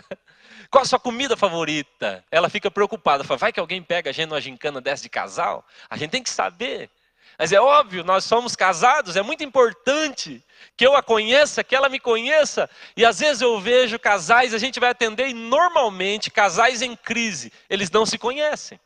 [0.71, 3.25] qual a sua comida favorita, ela fica preocupada.
[3.25, 5.67] Fala, vai que alguém pega a gente numa gincana dessa de casal?
[5.91, 6.89] A gente tem que saber.
[7.37, 10.41] Mas é óbvio, nós somos casados, é muito importante
[10.77, 12.71] que eu a conheça, que ela me conheça.
[12.97, 17.53] E às vezes eu vejo casais, a gente vai atender e normalmente casais em crise,
[17.69, 18.79] eles não se conhecem.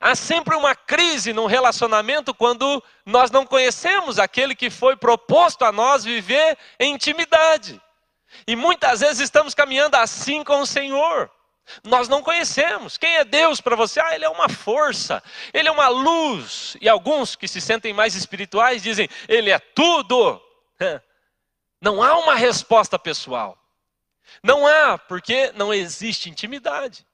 [0.00, 5.72] Há sempre uma crise num relacionamento quando nós não conhecemos aquele que foi proposto a
[5.72, 7.80] nós viver em intimidade.
[8.46, 11.30] E muitas vezes estamos caminhando assim com o Senhor.
[11.82, 12.98] Nós não conhecemos.
[12.98, 14.00] Quem é Deus para você?
[14.00, 16.76] Ah, Ele é uma força, Ele é uma luz.
[16.80, 20.40] E alguns que se sentem mais espirituais dizem: Ele é tudo.
[21.80, 23.58] Não há uma resposta pessoal.
[24.42, 27.06] Não há, porque não existe intimidade.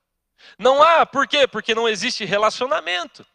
[0.58, 1.46] Não há, por quê?
[1.46, 3.26] Porque não existe relacionamento.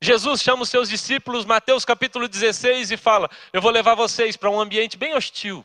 [0.00, 4.50] Jesus chama os seus discípulos, Mateus capítulo 16, e fala: Eu vou levar vocês para
[4.50, 5.64] um ambiente bem hostil.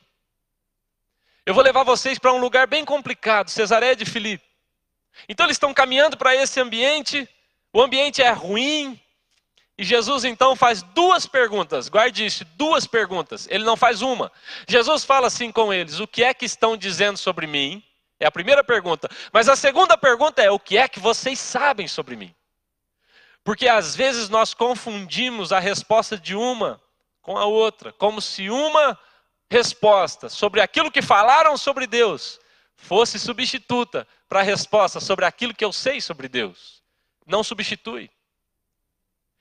[1.45, 4.45] Eu vou levar vocês para um lugar bem complicado, Cesareia de Filipe.
[5.27, 7.27] Então eles estão caminhando para esse ambiente,
[7.73, 8.99] o ambiente é ruim,
[9.77, 14.31] e Jesus então faz duas perguntas, guarde isso, duas perguntas, ele não faz uma.
[14.67, 17.83] Jesus fala assim com eles: O que é que estão dizendo sobre mim?
[18.19, 19.09] É a primeira pergunta.
[19.31, 22.35] Mas a segunda pergunta é: O que é que vocês sabem sobre mim?
[23.43, 26.81] Porque às vezes nós confundimos a resposta de uma
[27.21, 28.99] com a outra, como se uma
[29.49, 32.39] resposta sobre aquilo que falaram sobre Deus
[32.75, 36.81] fosse substituta para a resposta sobre aquilo que eu sei sobre Deus.
[37.25, 38.09] Não substitui.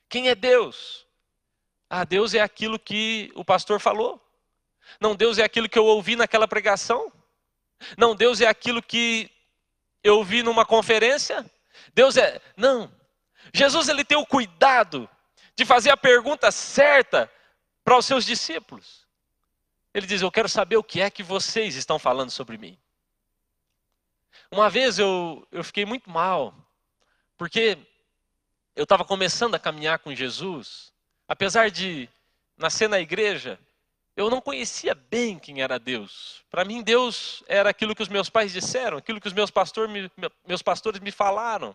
[0.08, 1.06] Quem é Deus?
[1.88, 4.22] Ah, Deus é aquilo que o pastor falou.
[5.00, 7.12] Não, Deus é aquilo que eu ouvi naquela pregação.
[7.96, 9.30] Não, Deus é aquilo que
[10.02, 11.48] eu ouvi numa conferência.
[11.94, 12.40] Deus é.
[12.56, 12.92] Não.
[13.52, 15.08] Jesus ele tem o cuidado
[15.54, 17.30] de fazer a pergunta certa
[17.84, 19.06] para os seus discípulos.
[19.92, 22.78] Ele diz: Eu quero saber o que é que vocês estão falando sobre mim.
[24.50, 26.54] Uma vez eu, eu fiquei muito mal,
[27.36, 27.78] porque
[28.74, 30.92] eu estava começando a caminhar com Jesus,
[31.26, 32.08] apesar de
[32.56, 33.58] nascer na igreja,
[34.18, 36.44] eu não conhecia bem quem era Deus.
[36.50, 39.86] Para mim, Deus era aquilo que os meus pais disseram, aquilo que os meus, pastor
[39.86, 40.10] me,
[40.44, 41.74] meus pastores me falaram.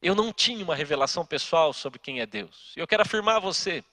[0.00, 2.72] Eu não tinha uma revelação pessoal sobre quem é Deus.
[2.76, 3.84] Eu quero afirmar a você: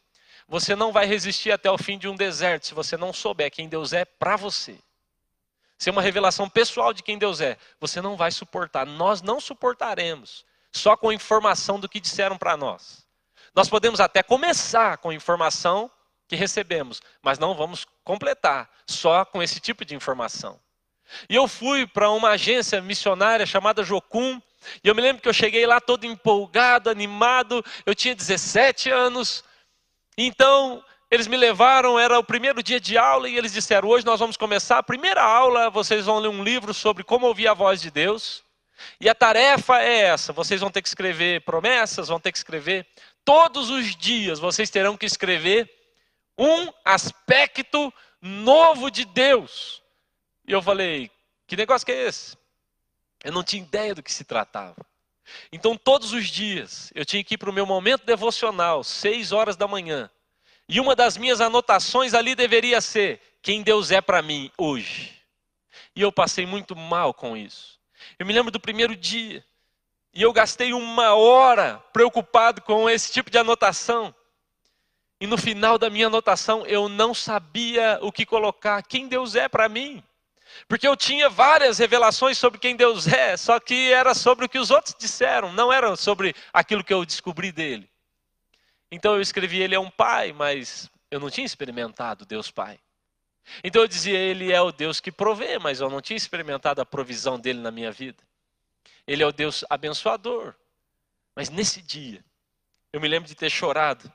[0.47, 3.67] você não vai resistir até o fim de um deserto se você não souber quem
[3.67, 4.77] Deus é para você
[5.79, 8.85] ser uma revelação pessoal de quem Deus é, você não vai suportar.
[8.85, 13.07] Nós não suportaremos só com informação do que disseram para nós.
[13.55, 15.89] Nós podemos até começar com informação
[16.29, 20.59] que recebemos, mas não vamos completar só com esse tipo de informação.
[21.27, 24.39] E eu fui para uma agência missionária chamada Jocum,
[24.83, 29.43] e eu me lembro que eu cheguei lá todo empolgado, animado, eu tinha 17 anos.
[30.15, 34.19] Então, eles me levaram, era o primeiro dia de aula, e eles disseram: hoje nós
[34.19, 37.81] vamos começar a primeira aula, vocês vão ler um livro sobre como ouvir a voz
[37.81, 38.43] de Deus.
[39.01, 42.85] E a tarefa é essa: vocês vão ter que escrever promessas, vão ter que escrever.
[43.25, 45.78] Todos os dias vocês terão que escrever
[46.39, 49.83] um aspecto novo de Deus.
[50.47, 51.11] E eu falei:
[51.45, 52.37] que negócio que é esse?
[53.23, 54.85] Eu não tinha ideia do que se tratava.
[55.51, 59.55] Então, todos os dias, eu tinha que ir para o meu momento devocional, seis horas
[59.55, 60.09] da manhã.
[60.67, 65.19] E uma das minhas anotações ali deveria ser: quem Deus é para mim hoje.
[65.95, 67.77] E eu passei muito mal com isso.
[68.17, 69.45] Eu me lembro do primeiro dia,
[70.13, 74.15] e eu gastei uma hora preocupado com esse tipo de anotação.
[75.21, 79.49] E no final da minha anotação, eu não sabia o que colocar, quem Deus é
[79.49, 80.03] para mim.
[80.67, 84.57] Porque eu tinha várias revelações sobre quem Deus é, só que era sobre o que
[84.57, 87.89] os outros disseram, não era sobre aquilo que eu descobri dele.
[88.91, 92.79] Então eu escrevi ele é um pai, mas eu não tinha experimentado Deus Pai.
[93.63, 96.85] Então eu dizia ele é o Deus que provê, mas eu não tinha experimentado a
[96.85, 98.23] provisão dele na minha vida.
[99.05, 100.55] Ele é o Deus abençoador.
[101.35, 102.23] Mas nesse dia,
[102.91, 104.11] eu me lembro de ter chorado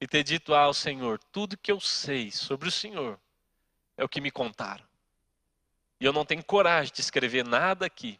[0.00, 3.18] e ter dito ao Senhor: tudo que eu sei sobre o Senhor
[3.96, 4.84] é o que me contaram.
[6.00, 8.18] E eu não tenho coragem de escrever nada aqui,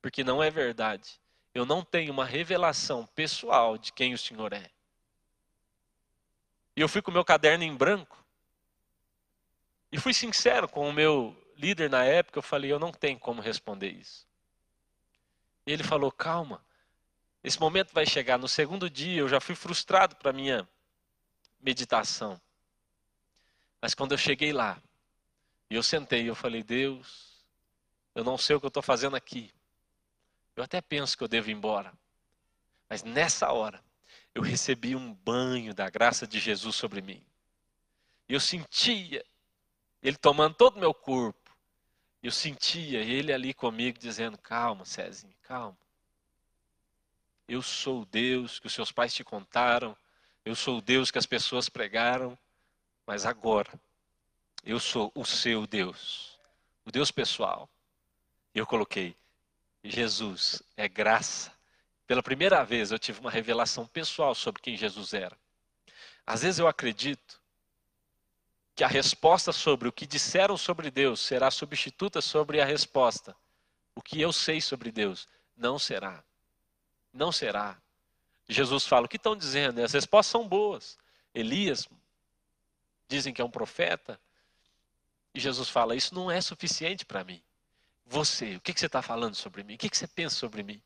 [0.00, 1.20] porque não é verdade.
[1.52, 4.70] Eu não tenho uma revelação pessoal de quem o Senhor é.
[6.76, 8.22] E eu fui com o meu caderno em branco.
[9.90, 12.38] E fui sincero com o meu líder na época.
[12.38, 14.26] Eu falei: eu não tenho como responder isso.
[15.66, 16.62] E ele falou: calma,
[17.42, 18.38] esse momento vai chegar.
[18.38, 20.68] No segundo dia, eu já fui frustrado para minha
[21.66, 22.40] meditação.
[23.82, 24.80] Mas quando eu cheguei lá,
[25.68, 27.44] e eu sentei, eu falei: Deus,
[28.14, 29.52] eu não sei o que eu estou fazendo aqui.
[30.54, 31.92] Eu até penso que eu devo ir embora.
[32.88, 33.82] Mas nessa hora,
[34.32, 37.26] eu recebi um banho da graça de Jesus sobre mim.
[38.28, 39.24] E eu sentia
[40.00, 41.44] Ele tomando todo o meu corpo.
[42.22, 45.78] Eu sentia ele ali comigo dizendo: Calma, Cezinho, calma.
[47.46, 49.96] Eu sou o Deus que os seus pais te contaram.
[50.46, 52.38] Eu sou o Deus que as pessoas pregaram.
[53.04, 53.68] Mas agora,
[54.64, 56.38] eu sou o seu Deus.
[56.84, 57.68] O Deus pessoal.
[58.54, 59.16] E eu coloquei:
[59.82, 61.52] Jesus é graça.
[62.06, 65.36] Pela primeira vez eu tive uma revelação pessoal sobre quem Jesus era.
[66.24, 67.40] Às vezes eu acredito
[68.76, 73.34] que a resposta sobre o que disseram sobre Deus será substituta sobre a resposta.
[73.96, 76.22] O que eu sei sobre Deus não será.
[77.12, 77.76] Não será.
[78.48, 79.80] Jesus fala: o que estão dizendo?
[79.80, 80.98] E as respostas são boas.
[81.34, 81.88] Elias
[83.08, 84.20] dizem que é um profeta.
[85.34, 87.42] E Jesus fala: Isso não é suficiente para mim.
[88.06, 89.74] Você, o que, que você está falando sobre mim?
[89.74, 90.80] O que, que você pensa sobre mim?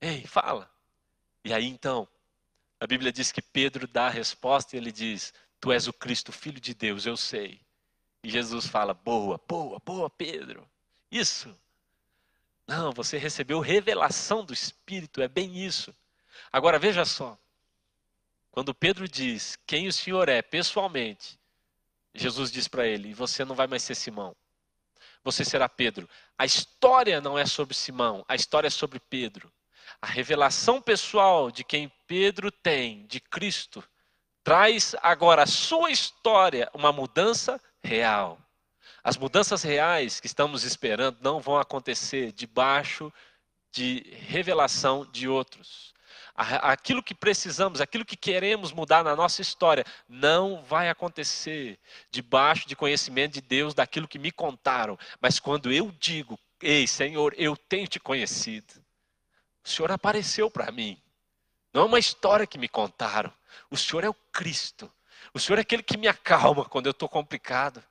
[0.00, 0.70] Ei, fala.
[1.44, 2.08] E aí então,
[2.80, 6.32] a Bíblia diz que Pedro dá a resposta e ele diz: Tu és o Cristo,
[6.32, 7.60] filho de Deus, eu sei.
[8.22, 10.68] E Jesus fala: Boa, boa, boa, Pedro.
[11.10, 11.56] Isso.
[12.66, 15.94] Não, você recebeu revelação do Espírito, é bem isso.
[16.52, 17.38] Agora veja só.
[18.50, 21.38] Quando Pedro diz quem o Senhor é pessoalmente,
[22.14, 24.34] Jesus diz para ele: Você não vai mais ser Simão.
[25.22, 26.08] Você será Pedro.
[26.36, 29.52] A história não é sobre Simão, a história é sobre Pedro.
[30.00, 33.84] A revelação pessoal de quem Pedro tem, de Cristo,
[34.42, 38.38] traz agora a sua história uma mudança real.
[39.02, 43.12] As mudanças reais que estamos esperando não vão acontecer debaixo
[43.72, 45.94] de revelação de outros.
[46.40, 51.78] Aquilo que precisamos, aquilo que queremos mudar na nossa história, não vai acontecer
[52.10, 54.98] debaixo de conhecimento de Deus, daquilo que me contaram.
[55.20, 58.72] Mas quando eu digo, ei Senhor, eu tenho te conhecido,
[59.62, 61.00] o Senhor apareceu para mim.
[61.72, 63.32] Não é uma história que me contaram.
[63.70, 64.90] O Senhor é o Cristo.
[65.32, 67.84] O Senhor é aquele que me acalma quando eu estou complicado.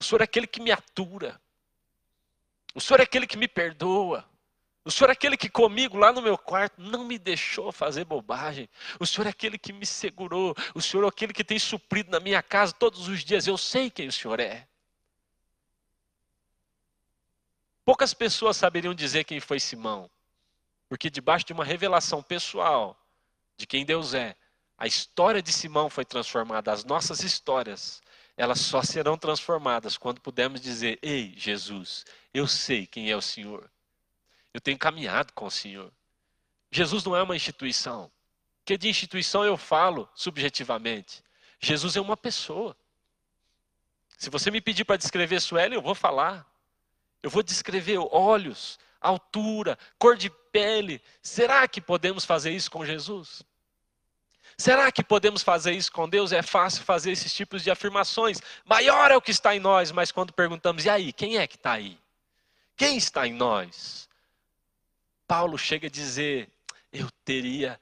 [0.00, 1.40] O Senhor é aquele que me atura.
[2.74, 4.24] O Senhor é aquele que me perdoa.
[4.86, 8.68] O Senhor é aquele que comigo lá no meu quarto não me deixou fazer bobagem.
[9.00, 10.54] O Senhor é aquele que me segurou.
[10.76, 13.48] O Senhor é aquele que tem suprido na minha casa todos os dias.
[13.48, 14.64] Eu sei quem o Senhor é.
[17.84, 20.08] Poucas pessoas saberiam dizer quem foi Simão.
[20.88, 22.96] Porque debaixo de uma revelação pessoal
[23.56, 24.36] de quem Deus é,
[24.78, 28.00] a história de Simão foi transformada, as nossas histórias,
[28.36, 33.68] elas só serão transformadas quando pudermos dizer: Ei, Jesus, eu sei quem é o Senhor.
[34.56, 35.92] Eu tenho caminhado com o Senhor.
[36.70, 38.10] Jesus não é uma instituição.
[38.64, 41.22] Que de instituição eu falo subjetivamente.
[41.60, 42.74] Jesus é uma pessoa.
[44.16, 46.50] Se você me pedir para descrever Sueli, eu vou falar.
[47.22, 51.02] Eu vou descrever olhos, altura, cor de pele.
[51.20, 53.42] Será que podemos fazer isso com Jesus?
[54.56, 56.32] Será que podemos fazer isso com Deus?
[56.32, 58.40] É fácil fazer esses tipos de afirmações.
[58.64, 61.56] Maior é o que está em nós, mas quando perguntamos, e aí, quem é que
[61.56, 62.00] está aí?
[62.74, 64.05] Quem está em nós?
[65.26, 66.50] Paulo chega a dizer:
[66.92, 67.80] eu teria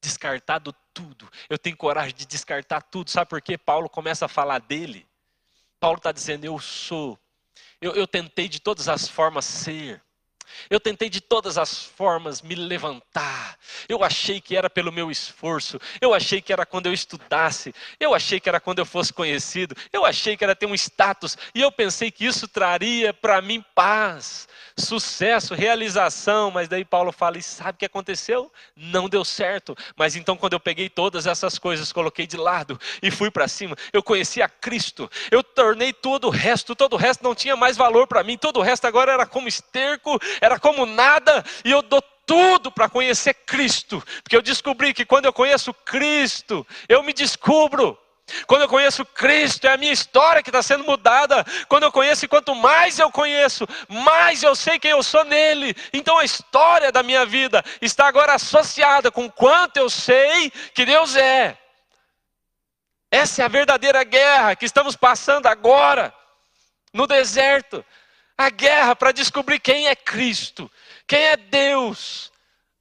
[0.00, 3.10] descartado tudo, eu tenho coragem de descartar tudo.
[3.10, 3.56] Sabe por quê?
[3.56, 5.06] Paulo começa a falar dele.
[5.80, 7.18] Paulo está dizendo: eu sou.
[7.80, 10.02] Eu, eu tentei de todas as formas ser.
[10.70, 13.58] Eu tentei de todas as formas me levantar.
[13.88, 15.78] Eu achei que era pelo meu esforço.
[16.00, 17.74] Eu achei que era quando eu estudasse.
[17.98, 19.76] Eu achei que era quando eu fosse conhecido.
[19.92, 21.36] Eu achei que era ter um status.
[21.54, 26.50] E eu pensei que isso traria para mim paz, sucesso, realização.
[26.50, 28.50] Mas daí Paulo fala: e sabe o que aconteceu?
[28.76, 29.76] Não deu certo.
[29.96, 33.76] Mas então, quando eu peguei todas essas coisas, coloquei de lado e fui para cima,
[33.92, 35.10] eu conheci a Cristo.
[35.30, 36.74] Eu tornei todo o resto.
[36.74, 38.36] Todo o resto não tinha mais valor para mim.
[38.36, 42.88] Todo o resto agora era como esterco era como nada, e eu dou tudo para
[42.88, 47.98] conhecer Cristo, porque eu descobri que quando eu conheço Cristo, eu me descubro.
[48.46, 51.44] Quando eu conheço Cristo, é a minha história que está sendo mudada.
[51.68, 55.76] Quando eu conheço, e quanto mais eu conheço, mais eu sei quem eu sou nele.
[55.92, 61.16] Então a história da minha vida está agora associada com quanto eu sei que Deus
[61.16, 61.58] é.
[63.10, 66.12] Essa é a verdadeira guerra que estamos passando agora,
[66.94, 67.84] no deserto
[68.36, 70.70] a guerra para descobrir quem é Cristo,
[71.06, 72.32] quem é Deus.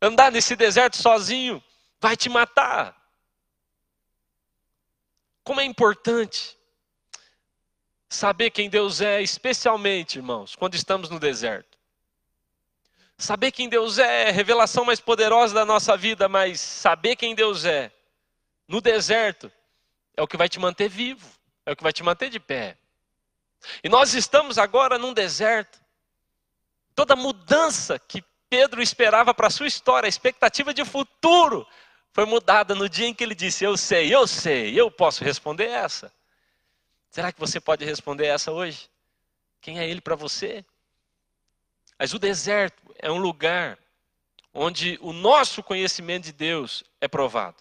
[0.02, 1.64] Andar nesse deserto sozinho
[2.02, 2.96] vai te matar.
[5.44, 6.58] Como é importante
[8.10, 11.78] saber quem Deus é, especialmente, irmãos, quando estamos no deserto.
[13.18, 17.36] Saber quem Deus é é a revelação mais poderosa da nossa vida, mas saber quem
[17.36, 17.92] Deus é
[18.68, 19.52] no deserto
[20.16, 21.28] é o que vai te manter vivo,
[21.66, 22.78] é o que vai te manter de pé.
[23.84, 25.80] E nós estamos agora num deserto.
[26.96, 31.68] Toda mudança que Pedro esperava para a sua história, a expectativa de futuro,
[32.14, 35.68] foi mudada no dia em que ele disse: Eu sei, eu sei, eu posso responder
[35.68, 36.14] essa.
[37.10, 38.90] Será que você pode responder essa hoje?
[39.62, 40.66] Quem é Ele para você?
[41.98, 43.78] Mas o deserto é um lugar
[44.54, 47.58] onde o nosso conhecimento de Deus é provado.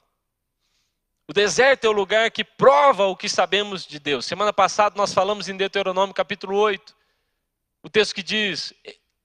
[1.33, 4.27] O deserto é o lugar que prova o que sabemos de Deus.
[4.27, 6.95] Semana passada nós falamos em Deuteronômio capítulo 8,
[7.83, 8.75] o texto que diz: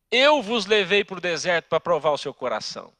[0.10, 2.94] Eu vos levei para o deserto para provar o seu coração,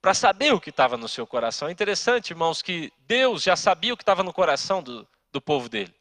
[0.00, 1.68] para saber o que estava no seu coração.
[1.68, 5.68] É interessante, irmãos, que Deus já sabia o que estava no coração do, do povo
[5.68, 5.94] dele.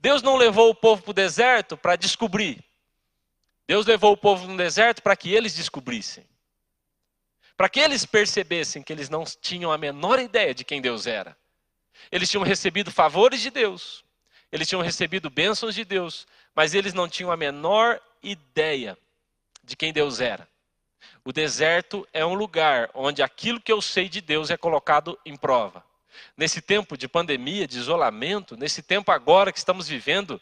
[0.00, 2.64] Deus não levou o povo para o deserto para descobrir.
[3.68, 6.26] Deus levou o povo no deserto para que eles descobrissem.
[7.58, 11.36] Para que eles percebessem que eles não tinham a menor ideia de quem Deus era.
[12.10, 14.04] Eles tinham recebido favores de Deus,
[14.50, 18.96] eles tinham recebido bênçãos de Deus, mas eles não tinham a menor ideia
[19.62, 20.48] de quem Deus era.
[21.24, 25.36] O deserto é um lugar onde aquilo que eu sei de Deus é colocado em
[25.36, 25.84] prova.
[26.36, 30.40] Nesse tempo de pandemia, de isolamento, nesse tempo agora que estamos vivendo,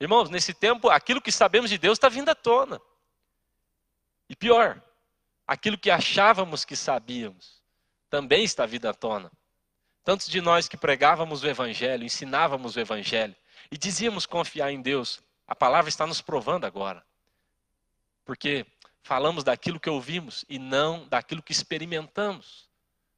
[0.00, 2.80] irmãos, nesse tempo aquilo que sabemos de Deus está vindo à tona.
[4.28, 4.82] E pior,
[5.46, 7.62] aquilo que achávamos que sabíamos
[8.08, 9.30] também está vindo à tona.
[10.04, 13.36] Tantos de nós que pregávamos o Evangelho, ensinávamos o Evangelho
[13.70, 17.04] e dizíamos confiar em Deus, a palavra está nos provando agora.
[18.24, 18.66] Porque
[19.02, 22.68] falamos daquilo que ouvimos e não daquilo que experimentamos.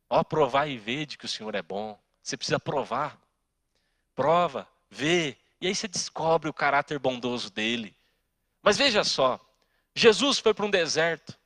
[0.09, 1.99] Ó, provar e ver de que o Senhor é bom.
[2.23, 3.19] Você precisa provar.
[4.15, 7.97] Prova, vê, e aí você descobre o caráter bondoso dele.
[8.63, 9.41] Mas veja só,
[9.95, 11.37] Jesus foi para um deserto.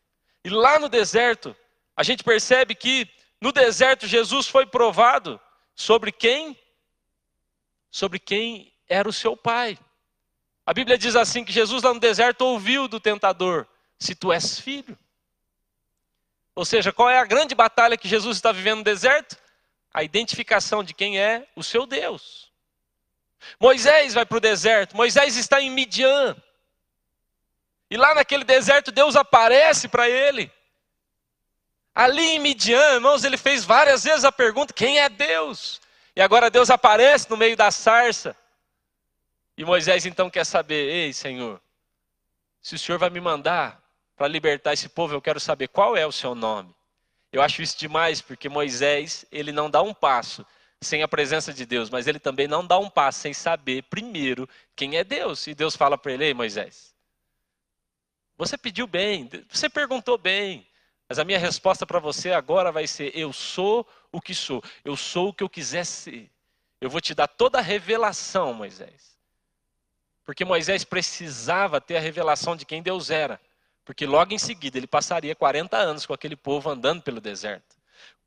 [0.45, 1.57] E lá no deserto,
[1.97, 3.09] a gente percebe que
[3.41, 5.41] no deserto, Jesus foi provado
[5.75, 6.59] sobre quem?
[7.91, 9.79] Sobre quem era o seu pai.
[10.67, 13.67] A Bíblia diz assim: que Jesus lá no deserto ouviu do tentador:
[13.99, 14.99] se tu és filho.
[16.55, 19.39] Ou seja, qual é a grande batalha que Jesus está vivendo no deserto?
[19.95, 22.53] A identificação de quem é o seu Deus.
[23.61, 26.37] Moisés vai para o deserto, Moisés está em Midian.
[27.89, 30.53] E lá naquele deserto Deus aparece para ele.
[31.99, 35.81] Ali em Midian, irmãos, ele fez várias vezes a pergunta: quem é Deus?
[36.15, 38.37] E agora Deus aparece no meio da sarça.
[39.57, 41.61] E Moisés então quer saber: ei, Senhor,
[42.63, 43.83] se o Senhor vai me mandar
[44.17, 46.73] para libertar esse povo, eu quero saber qual é o seu nome.
[47.33, 50.47] Eu acho isso demais, porque Moisés, ele não dá um passo
[50.81, 54.49] sem a presença de Deus, mas ele também não dá um passo sem saber primeiro
[54.77, 55.49] quem é Deus.
[55.49, 56.95] E Deus fala para ele: ei, Moisés,
[58.37, 60.65] você pediu bem, você perguntou bem,
[61.09, 64.97] mas a minha resposta para você agora vai ser: eu sou o que sou, eu
[64.97, 66.31] sou o que eu quiser ser.
[66.81, 69.17] Eu vou te dar toda a revelação, Moisés.
[70.25, 73.41] Porque Moisés precisava ter a revelação de quem Deus era.
[73.85, 77.77] Porque logo em seguida ele passaria 40 anos com aquele povo andando pelo deserto.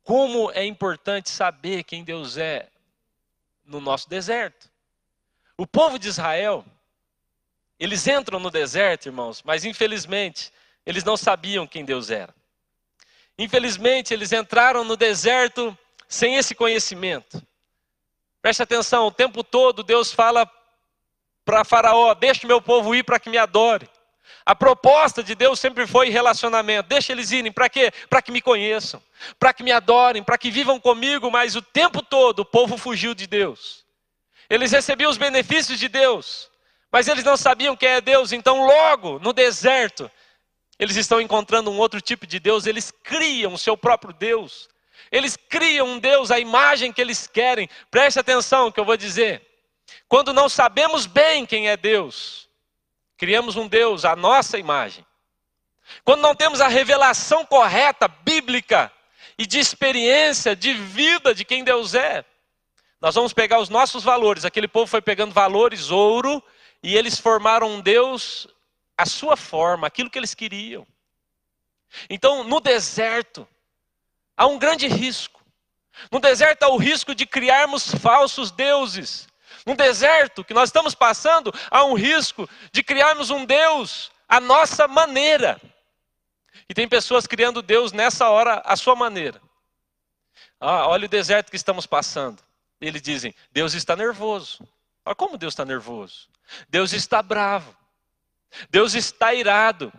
[0.02, 2.68] Como é importante saber quem Deus é
[3.64, 4.68] no nosso deserto.
[5.56, 6.64] O povo de Israel,
[7.78, 10.52] eles entram no deserto, irmãos, mas infelizmente
[10.84, 12.34] eles não sabiam quem Deus era.
[13.38, 15.76] Infelizmente, eles entraram no deserto
[16.08, 17.42] sem esse conhecimento.
[18.40, 20.50] Preste atenção, o tempo todo Deus fala
[21.44, 23.88] para Faraó: deixe meu povo ir para que me adore.
[24.44, 26.88] A proposta de Deus sempre foi relacionamento.
[26.88, 27.92] Deixa eles irem, para quê?
[28.10, 29.00] Para que me conheçam,
[29.38, 33.14] para que me adorem, para que vivam comigo, mas o tempo todo o povo fugiu
[33.14, 33.84] de Deus.
[34.50, 36.50] Eles recebiam os benefícios de Deus,
[36.90, 40.10] mas eles não sabiam quem é Deus, então logo no deserto
[40.82, 44.68] eles estão encontrando um outro tipo de Deus, eles criam o seu próprio Deus.
[45.12, 47.68] Eles criam um Deus, a imagem que eles querem.
[47.88, 49.46] Preste atenção que eu vou dizer.
[50.08, 52.48] Quando não sabemos bem quem é Deus,
[53.16, 55.06] criamos um Deus à nossa imagem.
[56.02, 58.90] Quando não temos a revelação correta, bíblica
[59.38, 62.24] e de experiência, de vida de quem Deus é,
[63.00, 64.44] nós vamos pegar os nossos valores.
[64.44, 66.42] Aquele povo foi pegando valores, ouro,
[66.82, 68.48] e eles formaram um Deus
[69.02, 70.86] a sua forma, aquilo que eles queriam.
[72.08, 73.46] Então, no deserto,
[74.36, 75.44] há um grande risco.
[76.10, 79.28] No deserto há o risco de criarmos falsos deuses.
[79.66, 84.86] No deserto que nós estamos passando, há um risco de criarmos um Deus à nossa
[84.86, 85.60] maneira.
[86.68, 89.42] E tem pessoas criando Deus nessa hora à sua maneira.
[90.60, 92.40] Ah, olha o deserto que estamos passando.
[92.80, 94.66] Eles dizem: Deus está nervoso.
[95.04, 96.28] Olha como Deus está nervoso.
[96.68, 97.81] Deus está bravo.
[98.70, 99.92] Deus está irado.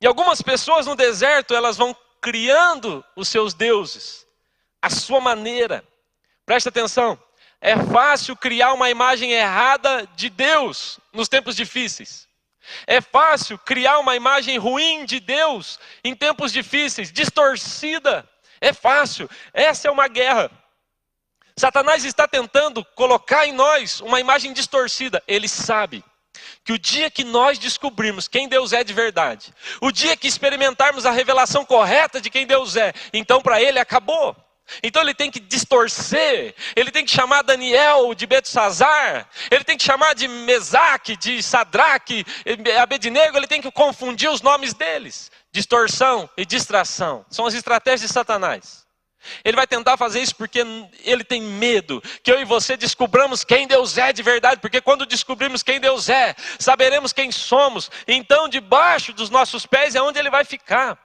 [0.00, 4.26] E algumas pessoas no deserto, elas vão criando os seus deuses,
[4.80, 5.84] a sua maneira.
[6.46, 7.18] Presta atenção,
[7.60, 12.28] é fácil criar uma imagem errada de Deus nos tempos difíceis.
[12.86, 18.28] É fácil criar uma imagem ruim de Deus em tempos difíceis, distorcida.
[18.60, 19.28] É fácil.
[19.52, 20.50] Essa é uma guerra.
[21.56, 25.22] Satanás está tentando colocar em nós uma imagem distorcida.
[25.26, 26.04] Ele sabe
[26.64, 31.06] que o dia que nós descobrirmos quem Deus é de verdade, o dia que experimentarmos
[31.06, 34.36] a revelação correta de quem Deus é, então para ele acabou.
[34.82, 39.84] Então ele tem que distorcer, ele tem que chamar Daniel de Betsazar, ele tem que
[39.84, 42.24] chamar de Mesaque, de Sadraque,
[42.80, 45.30] Abednego, ele tem que confundir os nomes deles.
[45.50, 48.86] Distorção e distração são as estratégias de Satanás.
[49.44, 50.60] Ele vai tentar fazer isso porque
[51.04, 55.06] ele tem medo que eu e você descubramos quem Deus é de verdade, porque quando
[55.06, 60.30] descobrimos quem Deus é, saberemos quem somos, então debaixo dos nossos pés é onde ele
[60.30, 60.98] vai ficar.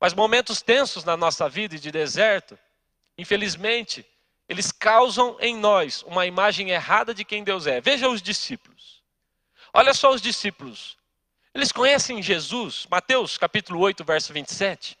[0.00, 2.58] Mas momentos tensos na nossa vida e de deserto,
[3.16, 4.06] infelizmente,
[4.48, 7.80] eles causam em nós uma imagem errada de quem Deus é.
[7.80, 9.02] Veja os discípulos.
[9.72, 10.96] Olha só os discípulos.
[11.52, 14.96] Eles conhecem Jesus, Mateus capítulo 8, verso 27.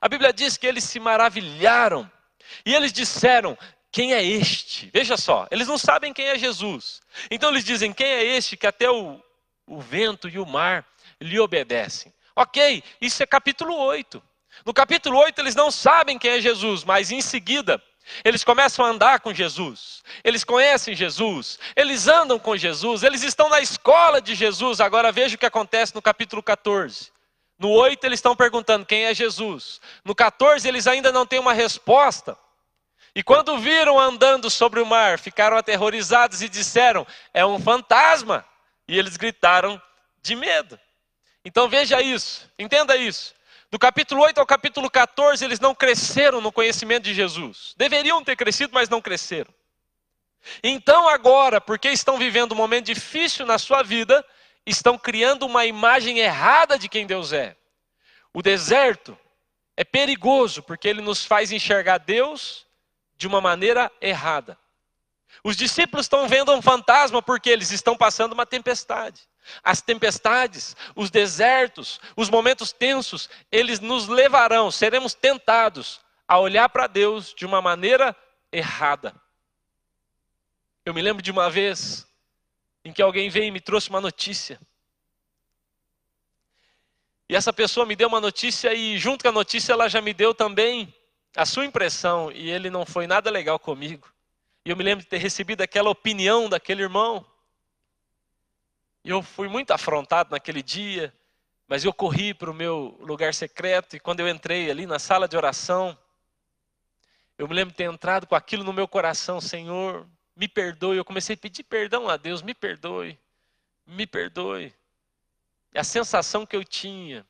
[0.00, 2.10] A Bíblia diz que eles se maravilharam
[2.64, 3.56] e eles disseram:
[3.90, 4.90] Quem é este?
[4.92, 7.00] Veja só, eles não sabem quem é Jesus.
[7.30, 9.22] Então eles dizem: Quem é este que até o,
[9.66, 10.86] o vento e o mar
[11.20, 12.12] lhe obedecem?
[12.34, 14.22] Ok, isso é capítulo 8.
[14.64, 17.82] No capítulo 8 eles não sabem quem é Jesus, mas em seguida
[18.24, 23.48] eles começam a andar com Jesus, eles conhecem Jesus, eles andam com Jesus, eles estão
[23.50, 24.80] na escola de Jesus.
[24.80, 27.12] Agora veja o que acontece no capítulo 14.
[27.58, 29.80] No 8 eles estão perguntando quem é Jesus.
[30.04, 32.38] No 14 eles ainda não têm uma resposta.
[33.14, 38.44] E quando viram andando sobre o mar, ficaram aterrorizados e disseram: É um fantasma.
[38.86, 39.80] E eles gritaram
[40.22, 40.78] de medo.
[41.44, 43.34] Então veja isso, entenda isso.
[43.70, 47.74] Do capítulo 8 ao capítulo 14, eles não cresceram no conhecimento de Jesus.
[47.76, 49.52] Deveriam ter crescido, mas não cresceram.
[50.62, 54.24] Então, agora, porque estão vivendo um momento difícil na sua vida,
[54.70, 57.56] estão criando uma imagem errada de quem Deus é.
[58.32, 59.18] O deserto
[59.76, 62.66] é perigoso porque ele nos faz enxergar Deus
[63.16, 64.58] de uma maneira errada.
[65.42, 69.28] Os discípulos estão vendo um fantasma porque eles estão passando uma tempestade.
[69.62, 76.86] As tempestades, os desertos, os momentos tensos, eles nos levarão, seremos tentados a olhar para
[76.86, 78.14] Deus de uma maneira
[78.52, 79.14] errada.
[80.84, 82.07] Eu me lembro de uma vez
[82.88, 84.58] em que alguém veio e me trouxe uma notícia.
[87.28, 90.14] E essa pessoa me deu uma notícia e junto com a notícia ela já me
[90.14, 90.92] deu também
[91.36, 94.10] a sua impressão e ele não foi nada legal comigo.
[94.64, 97.26] E eu me lembro de ter recebido aquela opinião daquele irmão.
[99.04, 101.12] E eu fui muito afrontado naquele dia,
[101.66, 105.28] mas eu corri para o meu lugar secreto e quando eu entrei ali na sala
[105.28, 105.96] de oração,
[107.36, 110.06] eu me lembro de ter entrado com aquilo no meu coração, Senhor,
[110.38, 110.96] me perdoe.
[110.96, 113.18] Eu comecei a pedir perdão a Deus, me perdoe,
[113.84, 114.72] me perdoe.
[115.74, 117.26] E a sensação que eu tinha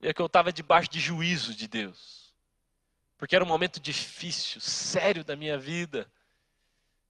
[0.00, 2.32] é que eu estava debaixo de juízo de Deus.
[3.18, 6.10] Porque era um momento difícil, sério da minha vida.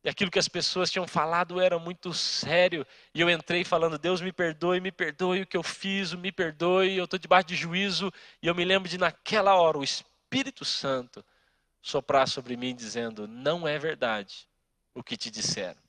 [0.02, 2.84] E aquilo que as pessoas tinham falado era muito sério.
[3.14, 6.96] E eu entrei falando: Deus me perdoe, me perdoe o que eu fiz, me perdoe,
[6.96, 8.12] eu estou debaixo de juízo.
[8.42, 11.24] E eu me lembro de, naquela hora, o Espírito Santo
[11.82, 14.48] soprar sobre mim, dizendo: Não é verdade
[14.98, 15.80] o que te disseram.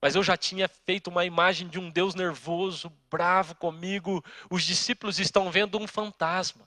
[0.00, 4.24] Mas eu já tinha feito uma imagem de um Deus nervoso, bravo comigo.
[4.48, 6.66] Os discípulos estão vendo um fantasma.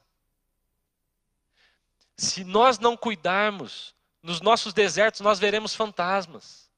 [2.17, 6.69] Se nós não cuidarmos, nos nossos desertos nós veremos fantasmas.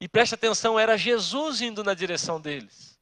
[0.00, 2.98] E preste atenção, era Jesus indo na direção deles.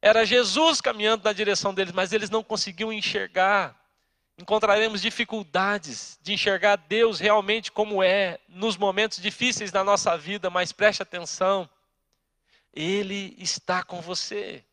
[0.00, 3.81] Era Jesus caminhando na direção deles, mas eles não conseguiam enxergar
[4.38, 10.72] encontraremos dificuldades de enxergar Deus realmente como é nos momentos difíceis da nossa vida, mas
[10.72, 11.68] preste atenção,
[12.74, 14.64] Ele está com você.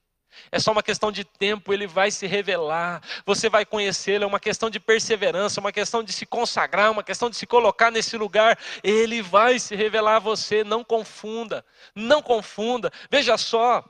[0.51, 4.39] É só uma questão de tempo, ele vai se revelar, você vai conhecê-lo, é uma
[4.39, 8.57] questão de perseverança, uma questão de se consagrar, uma questão de se colocar nesse lugar.
[8.83, 12.91] Ele vai se revelar a você, não confunda, não confunda.
[13.09, 13.83] Veja só,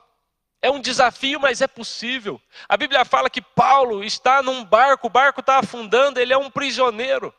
[0.62, 2.40] é um desafio, mas é possível.
[2.68, 6.50] A Bíblia fala que Paulo está num barco, o barco está afundando, ele é um
[6.50, 7.34] prisioneiro.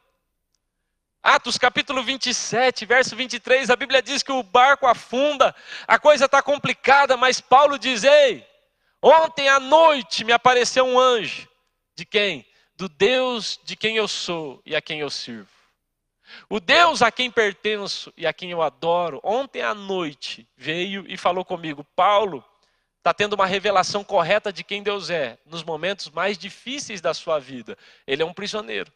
[1.22, 5.55] Atos capítulo 27, verso 23, a Bíblia diz que o barco afunda,
[5.88, 8.43] a coisa está complicada, mas Paulo diz: Ei,
[8.99, 11.47] ontem à noite me apareceu um anjo.
[11.95, 12.43] De quem?
[12.76, 15.47] Do Deus de quem eu sou e a quem eu sirvo.
[16.49, 21.15] O Deus a quem pertenço e a quem eu adoro, ontem à noite veio e
[21.17, 22.43] falou comigo: Paulo,
[23.01, 27.39] está tendo uma revelação correta de quem Deus é nos momentos mais difíceis da sua
[27.39, 27.75] vida.
[28.05, 28.93] Ele é um prisioneiro.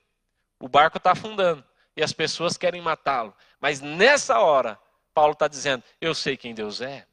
[0.59, 1.65] O barco está afundando
[1.97, 3.35] e as pessoas querem matá-lo.
[3.59, 4.79] Mas nessa hora,
[5.11, 7.07] Paulo está dizendo: Eu sei quem Deus é.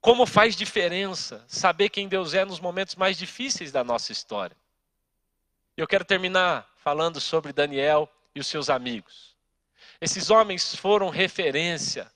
[0.00, 4.56] Como faz diferença saber quem Deus é nos momentos mais difíceis da nossa história.
[5.76, 9.36] Eu quero terminar falando sobre Daniel e os seus amigos.
[10.00, 12.10] Esses homens foram referência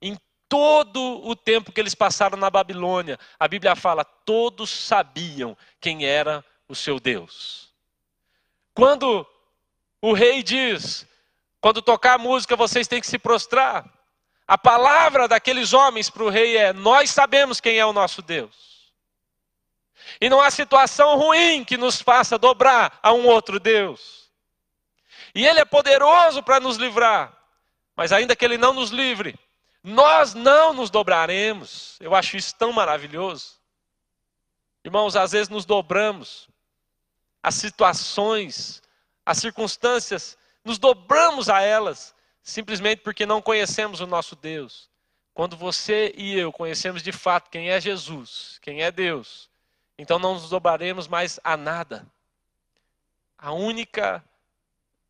[0.00, 0.16] em
[0.48, 3.18] todo o tempo que eles passaram na Babilônia.
[3.38, 7.72] A Bíblia fala: todos sabiam quem era o seu Deus.
[8.74, 9.26] Quando
[10.00, 11.06] o rei diz:
[11.60, 13.84] quando tocar a música, vocês têm que se prostrar.
[14.46, 18.92] A palavra daqueles homens para o rei é: Nós sabemos quem é o nosso Deus.
[20.20, 24.30] E não há situação ruim que nos faça dobrar a um outro Deus.
[25.34, 27.36] E Ele é poderoso para nos livrar.
[27.96, 29.38] Mas ainda que Ele não nos livre,
[29.86, 31.96] nós não nos dobraremos.
[32.00, 33.60] Eu acho isso tão maravilhoso.
[34.84, 36.48] Irmãos, às vezes nos dobramos
[37.40, 38.82] as situações,
[39.24, 42.12] as circunstâncias, nos dobramos a elas,
[42.42, 44.90] simplesmente porque não conhecemos o nosso Deus.
[45.32, 49.48] Quando você e eu conhecemos de fato quem é Jesus, quem é Deus,
[49.96, 52.04] então não nos dobraremos mais a nada.
[53.38, 54.24] A única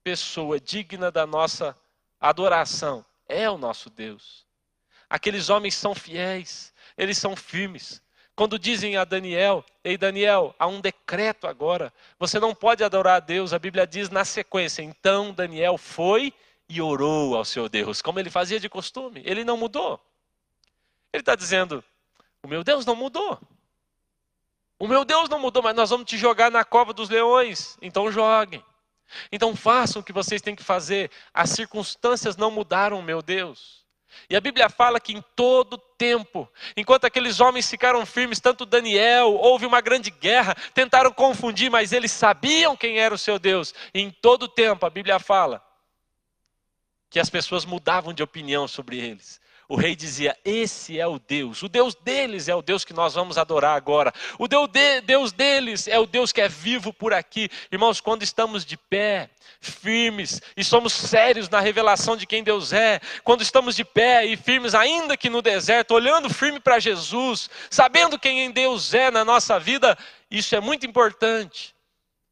[0.05, 1.74] pessoa digna da nossa
[2.20, 4.46] adoração é o nosso Deus.
[5.09, 8.03] Aqueles homens são fiéis, eles são firmes.
[8.35, 13.21] Quando dizem a Daniel, ei Daniel, há um decreto agora, você não pode adorar a
[13.21, 16.35] Deus, a Bíblia diz na sequência, então Daniel foi
[16.69, 19.99] e orou ao seu Deus, como ele fazia de costume, ele não mudou.
[21.13, 21.83] Ele está dizendo,
[22.43, 23.41] o meu Deus não mudou.
[24.79, 27.79] O meu Deus não mudou, mas nós vamos te jogar na cova dos leões.
[27.81, 28.63] Então joguem.
[29.33, 31.11] Então façam o que vocês têm que fazer.
[31.33, 33.86] As circunstâncias não mudaram, meu Deus.
[34.29, 39.35] E a Bíblia fala que em todo tempo, enquanto aqueles homens ficaram firmes, tanto Daniel,
[39.35, 43.75] houve uma grande guerra, tentaram confundir, mas eles sabiam quem era o seu Deus.
[43.95, 45.63] E em todo tempo, a Bíblia fala
[47.09, 49.41] que as pessoas mudavam de opinião sobre eles.
[49.69, 51.62] O rei dizia: Esse é o Deus.
[51.62, 54.12] O Deus deles é o Deus que nós vamos adorar agora.
[54.39, 57.49] O Deus, de, Deus deles é o Deus que é vivo por aqui.
[57.73, 59.29] Irmãos, quando estamos de pé,
[59.61, 64.37] firmes e somos sérios na revelação de quem Deus é, quando estamos de pé e
[64.37, 69.59] firmes, ainda que no deserto, olhando firme para Jesus, sabendo quem Deus é na nossa
[69.59, 69.97] vida,
[70.31, 71.75] isso é muito importante.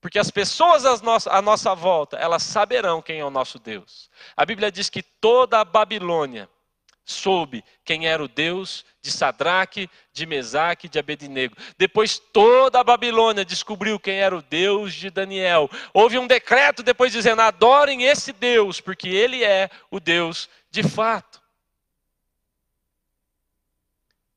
[0.00, 4.10] Porque as pessoas à nossa volta, elas saberão quem é o nosso Deus.
[4.36, 6.48] A Bíblia diz que toda a Babilônia
[7.04, 11.56] soube quem era o Deus de Sadraque, de Mesaque, de Abednego.
[11.76, 15.68] Depois toda a Babilônia descobriu quem era o Deus de Daniel.
[15.92, 21.42] Houve um decreto depois dizendo: adorem esse Deus, porque ele é o Deus de fato.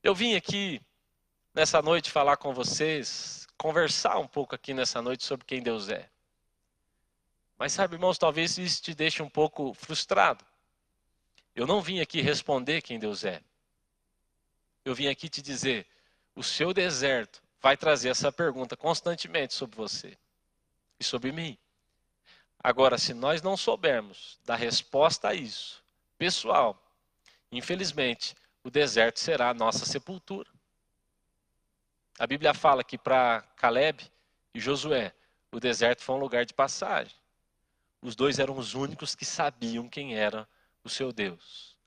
[0.04, 0.82] Eu vim aqui
[1.54, 6.10] nessa noite falar com vocês, conversar um pouco aqui nessa noite sobre quem Deus é.
[7.58, 10.46] Mas sabe, irmãos, talvez isso te deixe um pouco frustrado.
[11.58, 13.42] Eu não vim aqui responder quem Deus é.
[14.86, 15.88] Eu vim aqui te dizer:
[16.36, 20.16] o seu deserto vai trazer essa pergunta constantemente sobre você
[21.00, 21.58] e sobre mim.
[22.64, 25.84] Agora, se nós não soubermos dar resposta a isso,
[26.16, 26.80] pessoal,
[27.52, 30.52] infelizmente, o deserto será a nossa sepultura.
[32.20, 34.06] A Bíblia fala que para Caleb
[34.54, 35.12] e Josué,
[35.52, 37.16] o deserto foi um lugar de passagem.
[38.00, 40.48] Os dois eram os únicos que sabiam quem era
[40.88, 41.78] o seu Deus.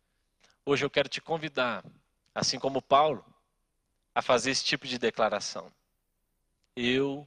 [0.64, 1.82] Hoje eu quero te convidar,
[2.34, 3.24] assim como Paulo,
[4.14, 5.72] a fazer esse tipo de declaração.
[6.76, 7.26] Eu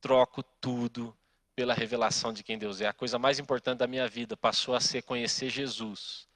[0.00, 1.16] troco tudo
[1.54, 2.88] pela revelação de quem Deus é.
[2.88, 6.26] A coisa mais importante da minha vida passou a ser conhecer Jesus.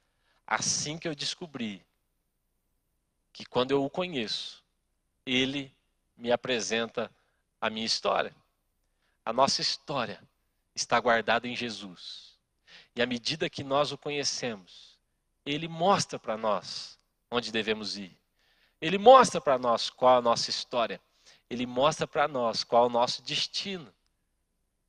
[0.45, 1.83] Assim que eu descobri
[3.33, 4.63] que quando eu o conheço,
[5.25, 5.75] ele
[6.15, 7.11] me apresenta
[7.59, 8.33] a minha história.
[9.25, 10.21] A nossa história
[10.75, 12.36] está guardada em Jesus.
[12.97, 14.97] E à medida que nós o conhecemos,
[15.45, 18.17] ele mostra para nós onde devemos ir.
[18.81, 20.99] Ele mostra para nós qual a nossa história.
[21.47, 23.93] Ele mostra para nós qual o nosso destino.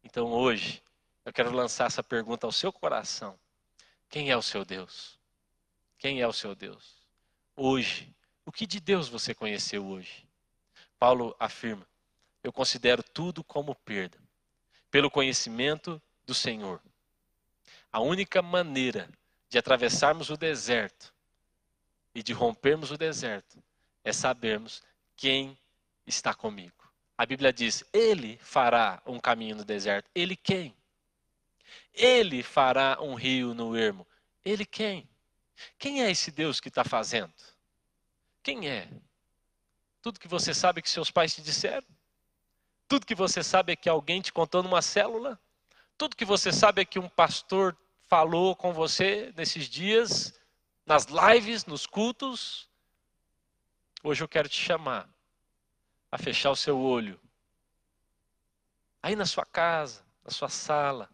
[0.02, 0.82] Então hoje,
[1.22, 3.38] eu quero lançar essa pergunta ao seu coração:
[4.08, 5.18] Quem é o seu Deus?
[5.98, 6.96] Quem é o seu Deus?
[7.54, 10.26] Hoje, o que de Deus você conheceu hoje?
[10.98, 11.86] Paulo afirma:
[12.42, 14.18] Eu considero tudo como perda,
[14.90, 16.80] pelo conhecimento do Senhor.
[17.98, 19.10] A única maneira
[19.48, 21.12] de atravessarmos o deserto
[22.14, 23.60] e de rompermos o deserto
[24.04, 24.84] é sabermos
[25.16, 25.58] quem
[26.06, 26.88] está comigo.
[27.16, 30.08] A Bíblia diz: Ele fará um caminho no deserto.
[30.14, 30.76] Ele quem?
[31.92, 34.06] Ele fará um rio no ermo.
[34.44, 35.10] Ele quem?
[35.76, 37.34] Quem é esse Deus que está fazendo?
[38.44, 38.88] Quem é?
[40.00, 41.88] Tudo que você sabe que seus pais te disseram?
[42.86, 45.36] Tudo que você sabe é que alguém te contou numa célula?
[45.96, 47.76] Tudo que você sabe é que um pastor
[48.08, 50.40] falou com você nesses dias,
[50.86, 52.68] nas lives, nos cultos.
[54.02, 55.08] Hoje eu quero te chamar
[56.10, 57.20] a fechar o seu olho.
[59.02, 61.08] Aí na sua casa, na sua sala,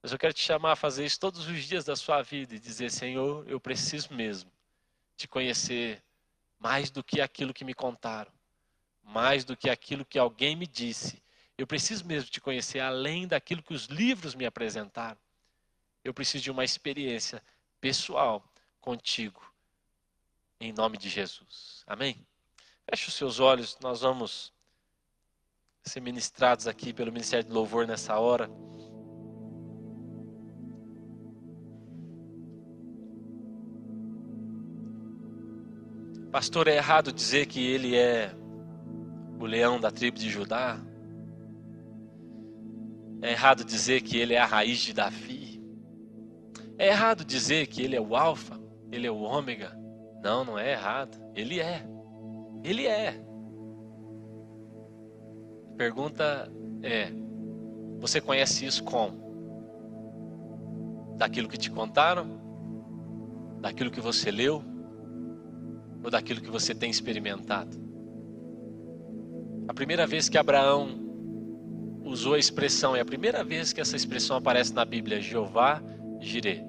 [0.00, 2.58] Mas eu quero te chamar a fazer isso todos os dias da sua vida e
[2.58, 4.52] dizer: Senhor, eu preciso mesmo
[5.16, 6.02] te conhecer
[6.58, 8.30] mais do que aquilo que me contaram,
[9.02, 11.22] mais do que aquilo que alguém me disse.
[11.56, 15.23] Eu preciso mesmo te conhecer além daquilo que os livros me apresentaram.
[16.04, 17.42] Eu preciso de uma experiência
[17.80, 18.44] pessoal
[18.78, 19.42] contigo,
[20.60, 21.82] em nome de Jesus.
[21.86, 22.24] Amém?
[22.88, 24.52] Feche os seus olhos, nós vamos
[25.82, 28.50] ser ministrados aqui pelo Ministério de Louvor nessa hora.
[36.30, 38.34] Pastor, é errado dizer que ele é
[39.38, 40.78] o leão da tribo de Judá?
[43.22, 45.43] É errado dizer que ele é a raiz de Davi?
[46.78, 48.58] É errado dizer que ele é o alfa,
[48.90, 49.76] ele é o ômega?
[50.22, 51.16] Não, não é errado.
[51.34, 51.86] Ele é.
[52.62, 53.20] Ele é.
[55.72, 56.50] A pergunta
[56.82, 57.12] é:
[57.98, 59.22] você conhece isso como?
[61.16, 62.40] Daquilo que te contaram?
[63.60, 64.62] Daquilo que você leu?
[66.04, 67.82] ou daquilo que você tem experimentado?
[69.66, 71.00] A primeira vez que Abraão
[72.04, 75.82] usou a expressão, é a primeira vez que essa expressão aparece na Bíblia, Jeová
[76.24, 76.64] Jireh.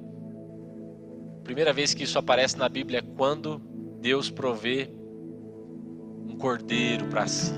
[1.43, 3.59] Primeira vez que isso aparece na Bíblia é quando
[4.01, 4.89] Deus provê
[6.27, 7.53] um cordeiro para si.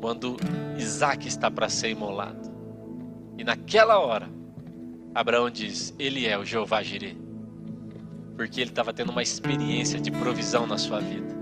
[0.00, 0.36] Quando
[0.76, 2.50] Isaac está para ser imolado.
[3.38, 4.28] E naquela hora,
[5.14, 7.22] Abraão diz: Ele é o Jeová Jireh
[8.36, 11.32] porque ele estava tendo uma experiência de provisão na sua vida.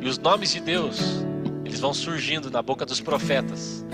[0.00, 0.98] E os nomes de Deus,
[1.64, 3.84] eles vão surgindo na boca dos profetas,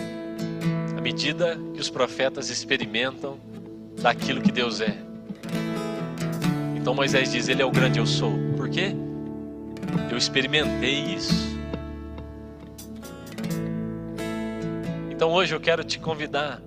[1.07, 3.39] medida que os profetas experimentam
[4.03, 4.99] daquilo que Deus é.
[6.75, 8.33] Então Moisés diz: Ele é o grande eu sou.
[8.57, 8.93] Por quê?
[10.11, 11.57] Eu experimentei isso.
[15.09, 16.61] Então hoje eu quero te convidar,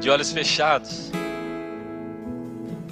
[0.00, 1.10] de olhos fechados,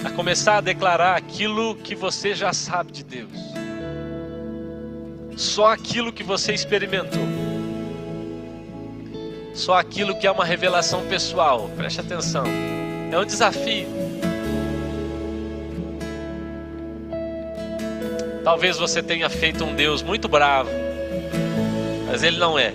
[0.04, 3.38] a começar a declarar aquilo que você já sabe de Deus.
[5.36, 7.45] Só aquilo que você experimentou.
[9.56, 11.70] Só aquilo que é uma revelação pessoal.
[11.74, 12.44] Preste atenção.
[13.10, 13.88] É um desafio.
[18.44, 20.70] Talvez você tenha feito um Deus muito bravo,
[22.06, 22.72] mas ele não é.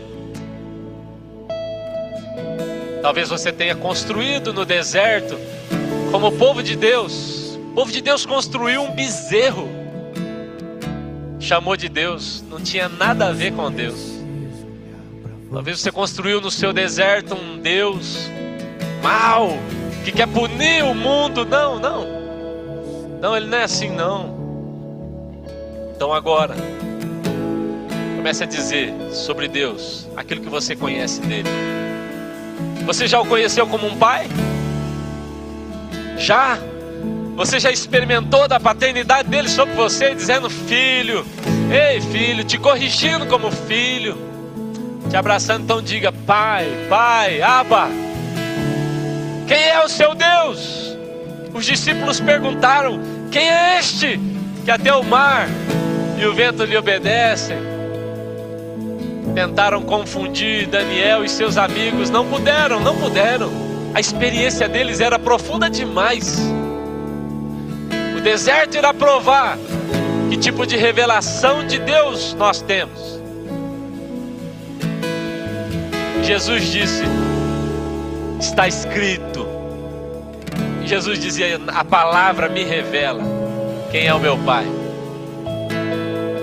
[3.02, 5.38] Talvez você tenha construído no deserto
[6.12, 9.70] como o povo de Deus, o povo de Deus construiu um bezerro,
[11.40, 14.21] chamou de Deus, não tinha nada a ver com Deus.
[15.52, 18.30] Talvez você construiu no seu deserto um Deus
[19.04, 19.58] mau,
[20.06, 21.46] que quer punir o mundo.
[21.46, 22.08] Não, não.
[23.20, 24.34] Não, ele não é assim, não.
[25.94, 26.56] Então agora,
[28.16, 31.50] comece a dizer sobre Deus aquilo que você conhece dele.
[32.86, 34.28] Você já o conheceu como um pai?
[36.18, 36.58] Já?
[37.36, 41.26] Você já experimentou da paternidade dele sobre você, dizendo: Filho,
[41.70, 44.31] ei filho, te corrigindo como filho,
[45.12, 47.90] te abraçando, então diga: Pai, Pai, Abba,
[49.48, 50.98] quem é o seu Deus?
[51.54, 53.00] Os discípulos perguntaram:
[53.30, 54.20] Quem é este
[54.64, 55.48] que até o mar
[56.18, 57.58] e o vento lhe obedecem?
[59.36, 63.52] Tentaram confundir Daniel e seus amigos, não puderam, não puderam
[63.94, 66.40] a experiência deles era profunda demais.
[68.16, 69.58] O deserto irá provar
[70.30, 73.21] que tipo de revelação de Deus nós temos.
[76.24, 77.04] Jesus disse:
[78.40, 79.48] Está escrito.
[80.86, 83.24] Jesus dizia: A palavra me revela
[83.92, 84.66] quem é o meu Pai.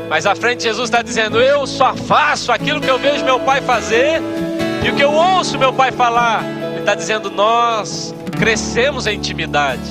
[0.09, 3.61] Mas à frente Jesus está dizendo: Eu só faço aquilo que eu vejo meu Pai
[3.61, 4.21] fazer
[4.85, 6.43] e o que eu ouço meu Pai falar
[6.79, 9.83] está dizendo: nós crescemos em intimidade.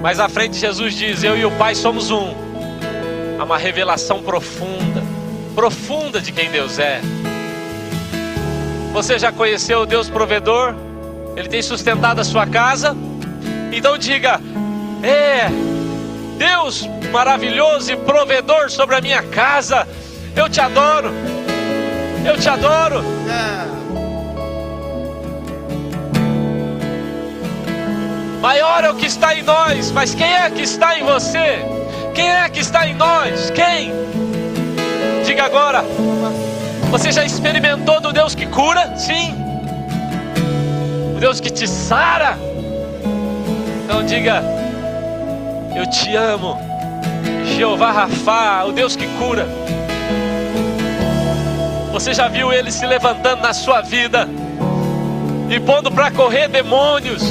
[0.00, 2.34] Mas à frente Jesus diz: eu e o Pai somos um.
[3.38, 5.02] Há uma revelação profunda,
[5.54, 7.00] profunda de quem Deus é.
[8.92, 10.74] Você já conheceu o Deus provedor?
[11.36, 12.96] Ele tem sustentado a sua casa?
[13.72, 14.40] Então diga:
[15.02, 15.48] é,
[16.36, 19.86] Deus maravilhoso e provedor sobre a minha casa.
[20.34, 21.10] Eu te adoro.
[22.24, 23.02] Eu te adoro.
[28.40, 31.58] Maior é o que está em nós, mas quem é que está em você?
[32.14, 33.50] Quem é que está em nós?
[33.50, 33.92] Quem?
[35.26, 35.84] Diga agora.
[36.90, 38.96] Você já experimentou do Deus que cura?
[38.96, 39.34] Sim.
[41.16, 42.36] O Deus que te sara?
[43.84, 44.42] Então diga:
[45.74, 46.58] Eu te amo.
[47.56, 49.46] Jeová Rafa, o Deus que cura.
[51.92, 54.28] Você já viu ele se levantando na sua vida?
[55.50, 57.22] e pondo para correr demônios.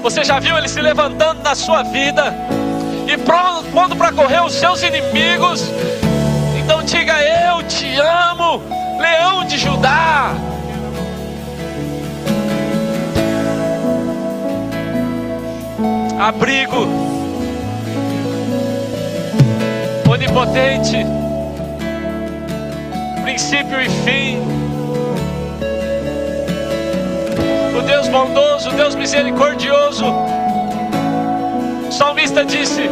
[0.00, 2.32] Você já viu ele se levantando na sua vida
[3.06, 5.68] e pondo para correr os seus inimigos.
[7.60, 8.62] Eu te amo,
[8.98, 10.32] leão de Judá.
[16.18, 16.88] Abrigo
[20.10, 21.04] onipotente,
[23.22, 24.38] princípio e fim.
[27.78, 30.06] o Deus bondoso, o Deus misericordioso.
[31.86, 32.90] O salmista disse: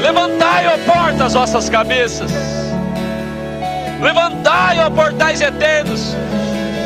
[0.00, 2.67] Levantai, ó portas, as vossas cabeças.
[4.00, 6.14] Levantai, ó portais eternos.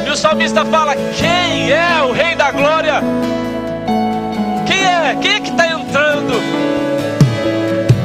[0.07, 3.03] E o salmista fala: Quem é o Rei da Glória?
[4.67, 5.17] Quem é?
[5.21, 6.41] Quem é que está entrando?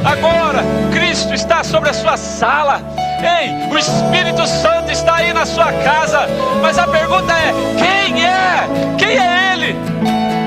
[0.04, 2.80] Agora, Cristo está sobre a sua sala.
[3.20, 6.20] Ei, o Espírito Santo está aí na sua casa.
[6.60, 8.68] Mas a pergunta é: quem é?
[8.96, 9.76] Quem é Ele?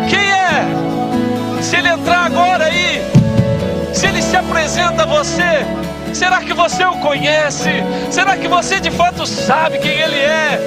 [0.10, 1.62] Quem é?
[1.62, 3.02] Se Ele entrar agora aí,
[3.94, 5.66] se Ele se apresenta a você,
[6.14, 7.70] será que você o conhece?
[8.10, 10.60] Será que você de fato sabe quem Ele é?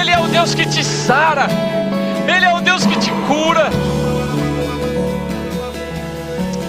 [0.00, 1.46] Ele é o Deus que te sara,
[2.26, 3.70] Ele é o Deus que te cura.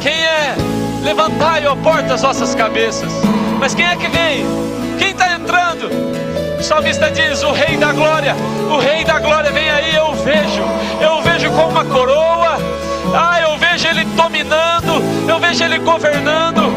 [0.01, 0.55] Quem é?
[1.03, 3.11] Levantai, ó porta, as vossas cabeças.
[3.59, 4.45] Mas quem é que vem?
[4.97, 6.10] Quem está entrando?
[6.61, 8.35] O salmista diz: O Rei da Glória,
[8.69, 9.95] o Rei da Glória vem aí.
[9.95, 10.61] Eu vejo,
[11.01, 12.55] eu vejo com uma coroa.
[13.15, 16.71] Ah, eu vejo ele dominando, eu vejo ele governando.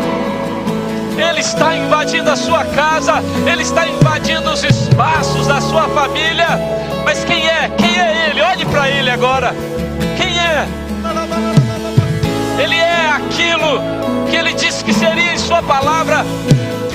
[1.18, 6.48] Ele está invadindo a sua casa, ele está invadindo os espaços da sua família.
[7.04, 7.70] Mas quem é?
[7.76, 8.40] Quem é ele?
[8.40, 9.54] Olhe para ele agora.
[13.14, 13.80] Aquilo
[14.30, 16.24] que Ele disse que seria em Sua palavra.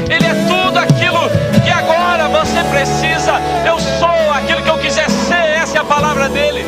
[0.09, 1.29] Ele é tudo aquilo
[1.63, 3.33] que agora você precisa.
[3.65, 6.65] Eu sou aquilo que eu quiser ser, essa é a palavra dele.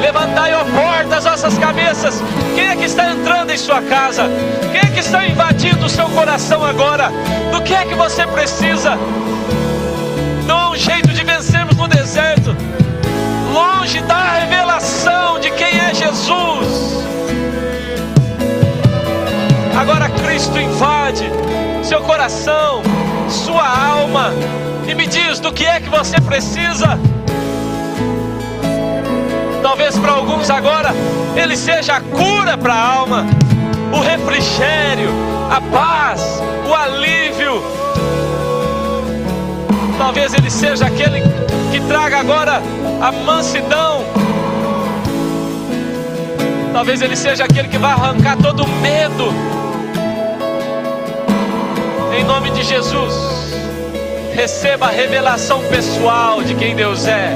[0.00, 2.22] Levantai, ó portas, as vossas cabeças.
[2.54, 4.24] Quem é que está entrando em sua casa?
[4.72, 7.10] Quem é que está invadindo o seu coração agora?
[7.52, 8.98] Do que é que você precisa?
[10.46, 12.56] Não há um jeito de vencermos no deserto
[13.60, 17.04] longe da revelação de quem é Jesus.
[19.78, 21.28] Agora Cristo invade
[21.82, 22.82] seu coração,
[23.28, 24.32] sua alma
[24.88, 26.98] e me diz do que é que você precisa.
[29.62, 30.90] Talvez para alguns agora
[31.36, 33.26] ele seja a cura para a alma,
[33.92, 35.10] o refrigério,
[35.50, 36.22] a paz,
[36.68, 37.62] o alívio.
[39.98, 41.29] Talvez ele seja aquele
[41.88, 42.62] traga agora
[43.00, 44.04] a mansidão.
[46.72, 49.32] Talvez Ele seja aquele que vai arrancar todo o medo.
[52.16, 53.14] Em nome de Jesus,
[54.34, 57.34] receba a revelação pessoal de quem Deus é.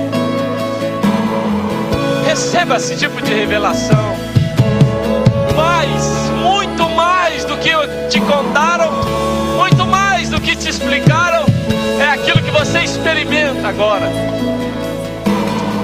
[2.26, 4.14] Receba esse tipo de revelação.
[5.56, 7.70] Mais, muito mais do que
[8.08, 8.90] te contaram,
[9.56, 11.13] muito mais do que te explicaram,
[12.74, 14.10] você experimenta agora.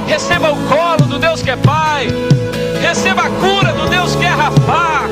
[0.08, 2.08] Receba o colo do Deus que é Pai.
[2.82, 5.02] Receba a cura do Deus que é Rafá.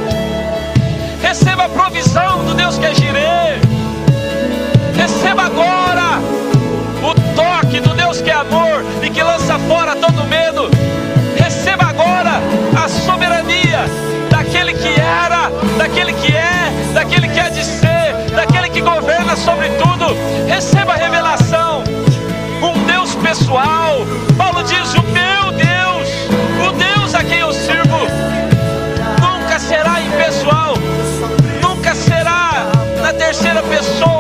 [1.23, 3.61] Receba a provisão do Deus que é Jirê.
[4.97, 6.38] Receba agora
[33.69, 34.18] pessoa,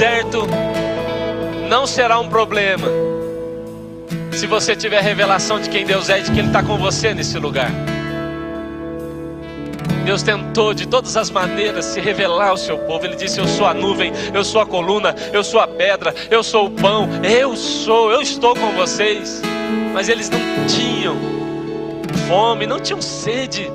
[0.00, 0.46] deserto
[1.68, 2.88] não será um problema
[4.32, 7.12] se você tiver revelação de quem Deus é e de que Ele está com você
[7.12, 7.70] nesse lugar.
[10.02, 13.04] Deus tentou de todas as maneiras se revelar ao seu povo.
[13.04, 16.42] Ele disse: Eu sou a nuvem, eu sou a coluna, eu sou a pedra, eu
[16.42, 19.42] sou o pão, eu sou, eu estou com vocês.
[19.92, 21.14] Mas eles não tinham
[22.26, 23.70] fome, não tinham sede.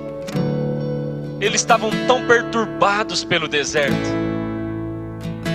[1.40, 4.25] Eles estavam tão perturbados pelo deserto.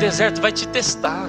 [0.00, 1.28] Deserto vai te testar.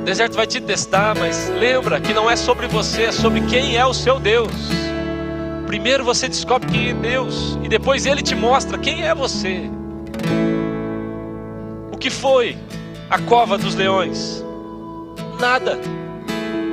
[0.00, 3.76] O deserto vai te testar, mas lembra que não é sobre você, é sobre quem
[3.76, 4.50] é o seu Deus.
[5.68, 9.70] Primeiro você descobre quem é Deus e depois ele te mostra quem é você.
[11.92, 12.58] O que foi
[13.08, 14.44] a cova dos leões?
[15.38, 15.78] Nada,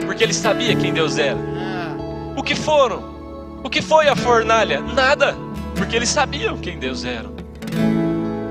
[0.03, 1.37] porque ele sabia quem Deus era.
[2.35, 3.03] O que foram?
[3.63, 4.81] O que foi a fornalha?
[4.81, 5.35] Nada,
[5.75, 7.36] porque eles sabiam quem Deus era.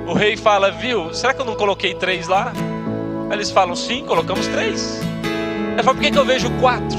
[0.07, 2.52] O rei fala: Viu, será que eu não coloquei três lá?
[3.28, 5.00] Aí eles falam: Sim, colocamos três.
[5.72, 6.98] Ele fala: Por que, que eu vejo quatro?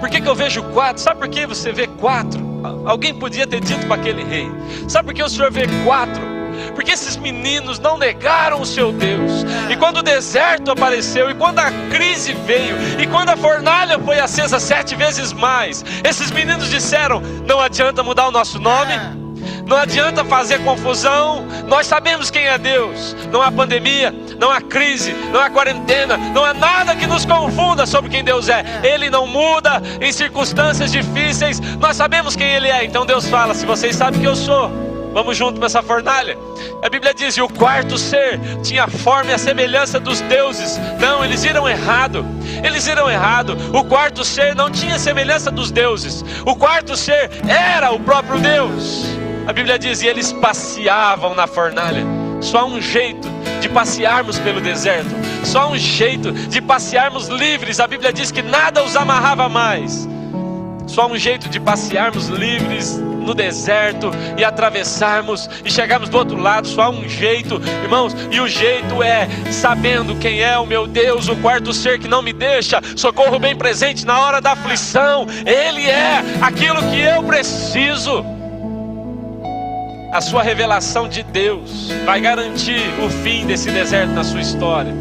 [0.00, 1.00] Por que, que eu vejo quatro?
[1.00, 2.44] Sabe por que você vê quatro?
[2.84, 4.50] Alguém podia ter dito para aquele rei:
[4.88, 6.36] Sabe por que o senhor vê quatro?
[6.74, 9.44] Porque esses meninos não negaram o seu Deus.
[9.70, 14.18] E quando o deserto apareceu, e quando a crise veio, e quando a fornalha foi
[14.18, 19.25] acesa sete vezes mais, esses meninos disseram: Não adianta mudar o nosso nome.
[19.66, 23.16] Não adianta fazer confusão, nós sabemos quem é Deus.
[23.32, 27.84] Não há pandemia, não há crise, não há quarentena, não há nada que nos confunda
[27.84, 28.64] sobre quem Deus é.
[28.84, 32.84] Ele não muda em circunstâncias difíceis, nós sabemos quem Ele é.
[32.84, 34.70] Então Deus fala: se vocês sabem que eu sou,
[35.12, 36.38] vamos junto nessa fornalha.
[36.80, 40.78] A Bíblia diz: e o quarto ser tinha forma e a semelhança dos deuses.
[41.00, 42.24] Não, eles viram errado.
[42.62, 43.58] Eles viram errado.
[43.72, 46.24] O quarto ser não tinha semelhança dos deuses.
[46.44, 49.25] O quarto ser era o próprio Deus.
[49.46, 52.04] A Bíblia diz: e eles passeavam na fornalha.
[52.40, 53.28] Só um jeito
[53.60, 55.08] de passearmos pelo deserto,
[55.44, 57.80] só um jeito de passearmos livres.
[57.80, 60.06] A Bíblia diz que nada os amarrava mais.
[60.86, 66.66] Só um jeito de passearmos livres no deserto e atravessarmos e chegarmos do outro lado.
[66.68, 71.36] Só um jeito, irmãos, e o jeito é sabendo quem é o meu Deus, o
[71.36, 75.26] quarto ser que não me deixa, socorro bem presente na hora da aflição.
[75.44, 78.35] Ele é aquilo que eu preciso
[80.12, 84.94] a sua revelação de Deus vai garantir o fim desse deserto na sua história.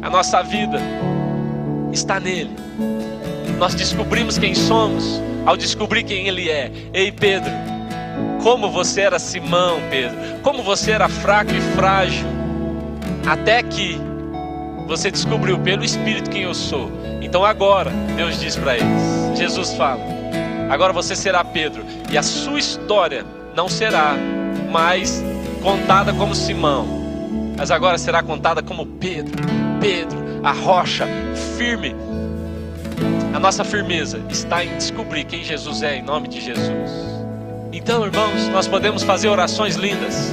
[0.00, 0.80] A nossa vida
[1.92, 2.50] está nele.
[3.58, 6.70] Nós descobrimos quem somos ao descobrir quem ele é.
[6.92, 7.52] Ei, Pedro,
[8.42, 12.26] como você era Simão, Pedro, como você era fraco e frágil,
[13.26, 13.96] até que
[14.86, 16.90] você descobriu pelo Espírito quem eu sou.
[17.20, 20.02] Então agora, Deus diz para eles, Jesus fala,
[20.68, 23.24] agora você será Pedro, e a sua história
[23.54, 24.16] não será
[24.70, 25.22] mais
[25.62, 26.86] contada como Simão,
[27.56, 29.42] mas agora será contada como Pedro.
[29.80, 31.06] Pedro, a rocha
[31.56, 31.94] firme.
[33.34, 36.90] A nossa firmeza está em descobrir quem Jesus é, em nome de Jesus.
[37.72, 40.32] Então, irmãos, nós podemos fazer orações lindas,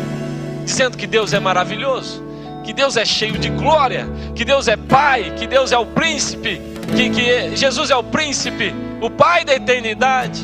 [0.66, 2.24] dizendo que Deus é maravilhoso,
[2.64, 4.06] que Deus é cheio de glória,
[4.36, 6.62] que Deus é Pai, que Deus é o príncipe,
[6.96, 10.44] que, que Jesus é o príncipe, o Pai da eternidade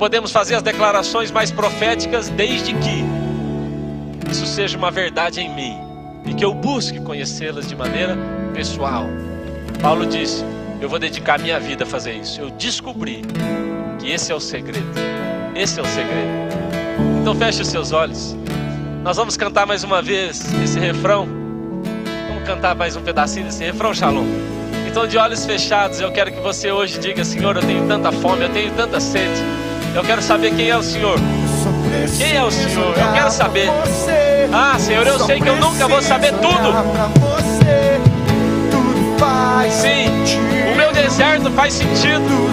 [0.00, 3.04] podemos fazer as declarações mais proféticas desde que
[4.30, 5.78] isso seja uma verdade em mim
[6.24, 8.16] e que eu busque conhecê-las de maneira
[8.54, 9.04] pessoal.
[9.82, 10.42] Paulo disse:
[10.80, 12.40] Eu vou dedicar minha vida a fazer isso.
[12.40, 13.22] Eu descobri
[13.98, 14.88] que esse é o segredo.
[15.54, 16.30] Esse é o segredo.
[17.20, 18.34] Então feche os seus olhos.
[19.02, 21.28] Nós vamos cantar mais uma vez esse refrão.
[22.26, 24.24] Vamos cantar mais um pedacinho desse refrão, Shalom.
[24.88, 28.44] Então, de olhos fechados, eu quero que você hoje diga: Senhor, eu tenho tanta fome,
[28.44, 29.69] eu tenho tanta sede.
[29.94, 31.18] Eu quero saber quem é o Senhor.
[32.16, 32.96] Quem é o Senhor?
[32.96, 33.68] Eu quero saber.
[34.52, 36.72] Ah, Senhor, eu sei que eu nunca vou saber tudo.
[39.70, 40.06] Sim,
[40.72, 42.50] o meu deserto faz sentido.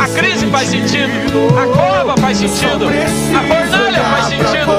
[0.00, 1.48] A crise faz sentido.
[1.58, 2.86] A cova faz sentido.
[2.86, 4.72] A fornalha faz sentido.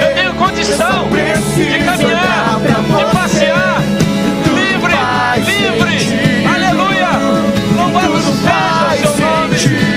[0.00, 1.08] Eu tenho condição
[1.56, 3.82] de caminhar, de passear.
[4.54, 4.94] Livre,
[5.46, 6.46] livre.
[6.54, 7.10] Aleluia.
[7.76, 9.89] Louvado seja o seu nome.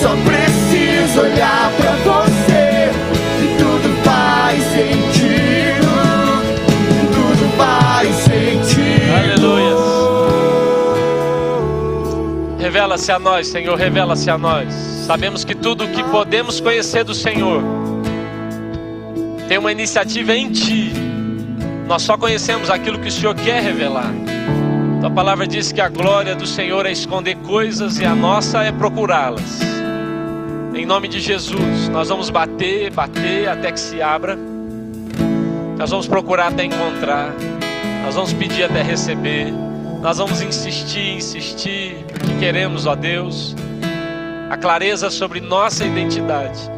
[0.00, 2.90] Só preciso olhar pra você.
[3.42, 5.90] E tudo faz sentido.
[7.12, 9.14] Tudo faz sentido.
[9.14, 9.70] Aleluia.
[12.58, 14.72] Revela-se a nós, Senhor, revela-se a nós.
[15.06, 17.62] Sabemos que tudo o que podemos conhecer do Senhor
[19.48, 20.92] Tem uma iniciativa em ti.
[21.88, 24.12] Nós só conhecemos aquilo que o Senhor quer revelar.
[25.02, 28.70] A palavra diz que a glória do Senhor é esconder coisas e a nossa é
[28.70, 29.79] procurá-las.
[30.74, 34.38] Em nome de Jesus, nós vamos bater, bater até que se abra.
[35.76, 37.34] Nós vamos procurar até encontrar.
[38.04, 39.52] Nós vamos pedir até receber.
[40.00, 43.54] Nós vamos insistir, insistir, porque queremos, ó Deus,
[44.48, 46.70] a clareza sobre nossa identidade,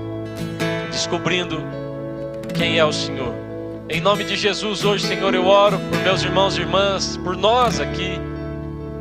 [0.91, 1.63] descobrindo
[2.55, 3.33] quem é o Senhor.
[3.89, 7.79] Em nome de Jesus, hoje, Senhor, eu oro por meus irmãos e irmãs, por nós
[7.79, 8.19] aqui,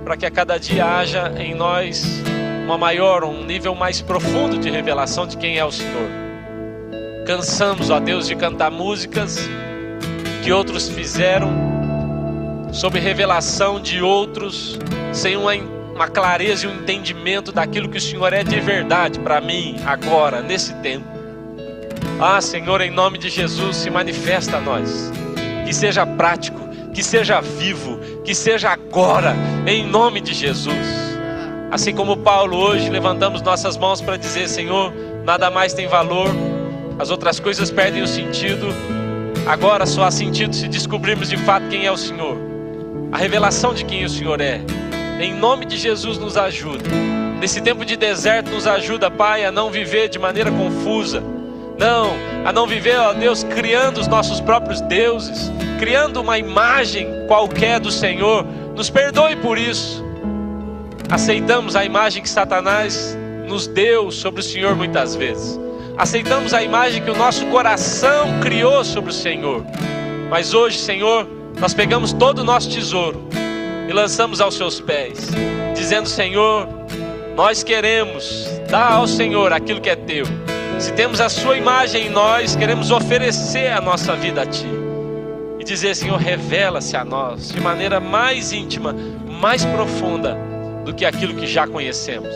[0.03, 2.21] para que a cada dia haja em nós
[2.63, 6.09] uma maior, um nível mais profundo de revelação de quem é o Senhor.
[7.25, 9.39] Cansamos, ó Deus, de cantar músicas
[10.43, 11.71] que outros fizeram
[12.71, 14.79] sob revelação de outros,
[15.11, 19.41] sem uma, uma clareza e um entendimento daquilo que o Senhor é de verdade para
[19.41, 21.05] mim, agora, nesse tempo.
[22.19, 25.11] Ah, Senhor, em nome de Jesus, se manifesta a nós,
[25.65, 26.59] que seja prático,
[26.93, 29.35] que seja vivo, que seja agora,
[29.65, 31.10] em nome de Jesus.
[31.71, 34.93] Assim como Paulo hoje, levantamos nossas mãos para dizer: Senhor,
[35.23, 36.27] nada mais tem valor,
[36.99, 38.67] as outras coisas perdem o sentido,
[39.47, 42.51] agora só há sentido se descobrirmos de fato quem é o Senhor
[43.11, 44.61] a revelação de quem o Senhor é.
[45.19, 46.89] Em nome de Jesus, nos ajuda.
[47.39, 51.21] Nesse tempo de deserto, nos ajuda, Pai, a não viver de maneira confusa.
[51.77, 52.11] Não,
[52.45, 57.91] a não viver, ó Deus, criando os nossos próprios deuses, criando uma imagem qualquer do
[57.91, 58.45] Senhor.
[58.75, 60.03] Nos perdoe por isso.
[61.11, 65.59] Aceitamos a imagem que Satanás nos deu sobre o Senhor muitas vezes.
[65.97, 69.65] Aceitamos a imagem que o nosso coração criou sobre o Senhor.
[70.29, 71.27] Mas hoje, Senhor,
[71.59, 73.27] nós pegamos todo o nosso tesouro
[73.89, 75.27] e lançamos aos seus pés,
[75.75, 76.65] dizendo: Senhor,
[77.35, 80.25] nós queremos dar ao Senhor aquilo que é teu.
[80.79, 84.65] Se temos a sua imagem em nós, queremos oferecer a nossa vida a ti.
[85.59, 88.95] E dizer, Senhor, revela-se a nós de maneira mais íntima,
[89.27, 90.50] mais profunda
[90.85, 92.35] do que aquilo que já conhecemos.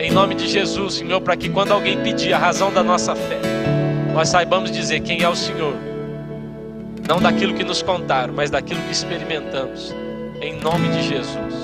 [0.00, 3.38] Em nome de Jesus, Senhor, para que quando alguém pedir a razão da nossa fé,
[4.12, 5.74] nós saibamos dizer quem é o Senhor
[7.06, 9.94] não daquilo que nos contaram, mas daquilo que experimentamos.
[10.40, 11.54] Em nome de Jesus.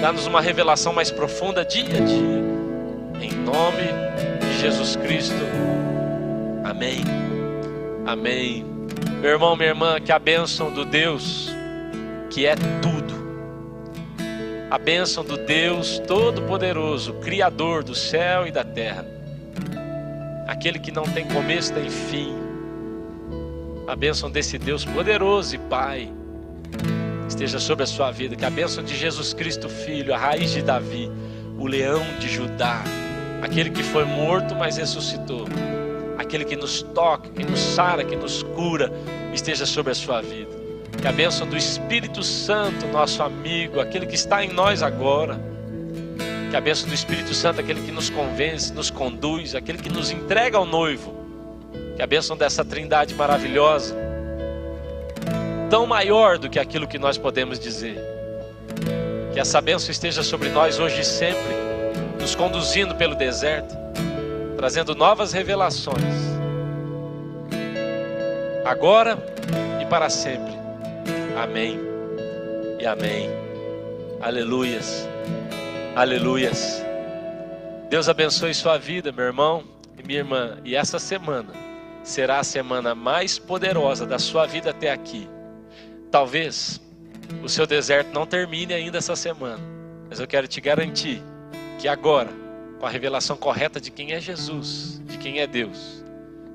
[0.00, 2.40] Dá-nos uma revelação mais profunda dia a dia.
[3.20, 3.82] Em nome
[4.40, 5.34] de Jesus Cristo.
[6.64, 7.02] Amém.
[8.06, 8.64] Amém.
[9.20, 11.50] Meu irmão, minha irmã, que a bênção do Deus,
[12.30, 12.99] que é tudo,
[14.70, 19.04] a bênção do Deus Todo-Poderoso, Criador do céu e da terra,
[20.46, 22.32] aquele que não tem começo nem fim,
[23.88, 26.12] a bênção desse Deus poderoso e Pai
[27.26, 28.36] esteja sobre a sua vida.
[28.36, 31.10] Que a bênção de Jesus Cristo, Filho, a raiz de Davi,
[31.58, 32.84] o leão de Judá,
[33.42, 35.48] aquele que foi morto, mas ressuscitou,
[36.16, 38.92] aquele que nos toca, que nos sara, que nos cura,
[39.34, 40.49] esteja sobre a sua vida.
[41.00, 45.40] Que a bênção do Espírito Santo, nosso amigo, aquele que está em nós agora,
[46.50, 50.10] que a bênção do Espírito Santo, aquele que nos convence, nos conduz, aquele que nos
[50.10, 51.14] entrega ao noivo,
[51.96, 53.96] que a bênção dessa trindade maravilhosa,
[55.70, 57.96] tão maior do que aquilo que nós podemos dizer,
[59.32, 61.54] que essa bênção esteja sobre nós hoje e sempre,
[62.20, 63.74] nos conduzindo pelo deserto,
[64.54, 66.04] trazendo novas revelações,
[68.66, 69.16] agora
[69.80, 70.59] e para sempre.
[71.40, 71.80] Amém
[72.78, 73.30] e amém.
[74.20, 75.08] Aleluias,
[75.96, 76.82] aleluias.
[77.88, 79.64] Deus abençoe sua vida, meu irmão
[79.98, 81.54] e minha irmã, e essa semana
[82.04, 85.26] será a semana mais poderosa da sua vida até aqui.
[86.10, 86.78] Talvez
[87.42, 89.62] o seu deserto não termine ainda essa semana,
[90.10, 91.22] mas eu quero te garantir
[91.78, 92.28] que agora,
[92.78, 96.04] com a revelação correta de quem é Jesus, de quem é Deus,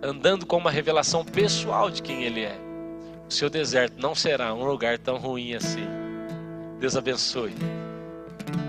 [0.04, 2.65] andando com uma revelação pessoal de quem Ele é,
[3.28, 5.88] o seu deserto não será um lugar tão ruim assim.
[6.80, 7.54] Deus abençoe.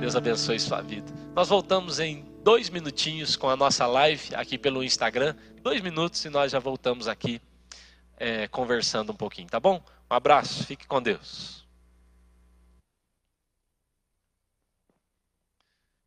[0.01, 1.13] Deus abençoe sua vida.
[1.35, 5.35] Nós voltamos em dois minutinhos com a nossa live aqui pelo Instagram.
[5.63, 7.41] Dois minutos e nós já voltamos aqui
[8.17, 9.83] é, conversando um pouquinho, tá bom?
[10.11, 11.66] Um abraço, fique com Deus.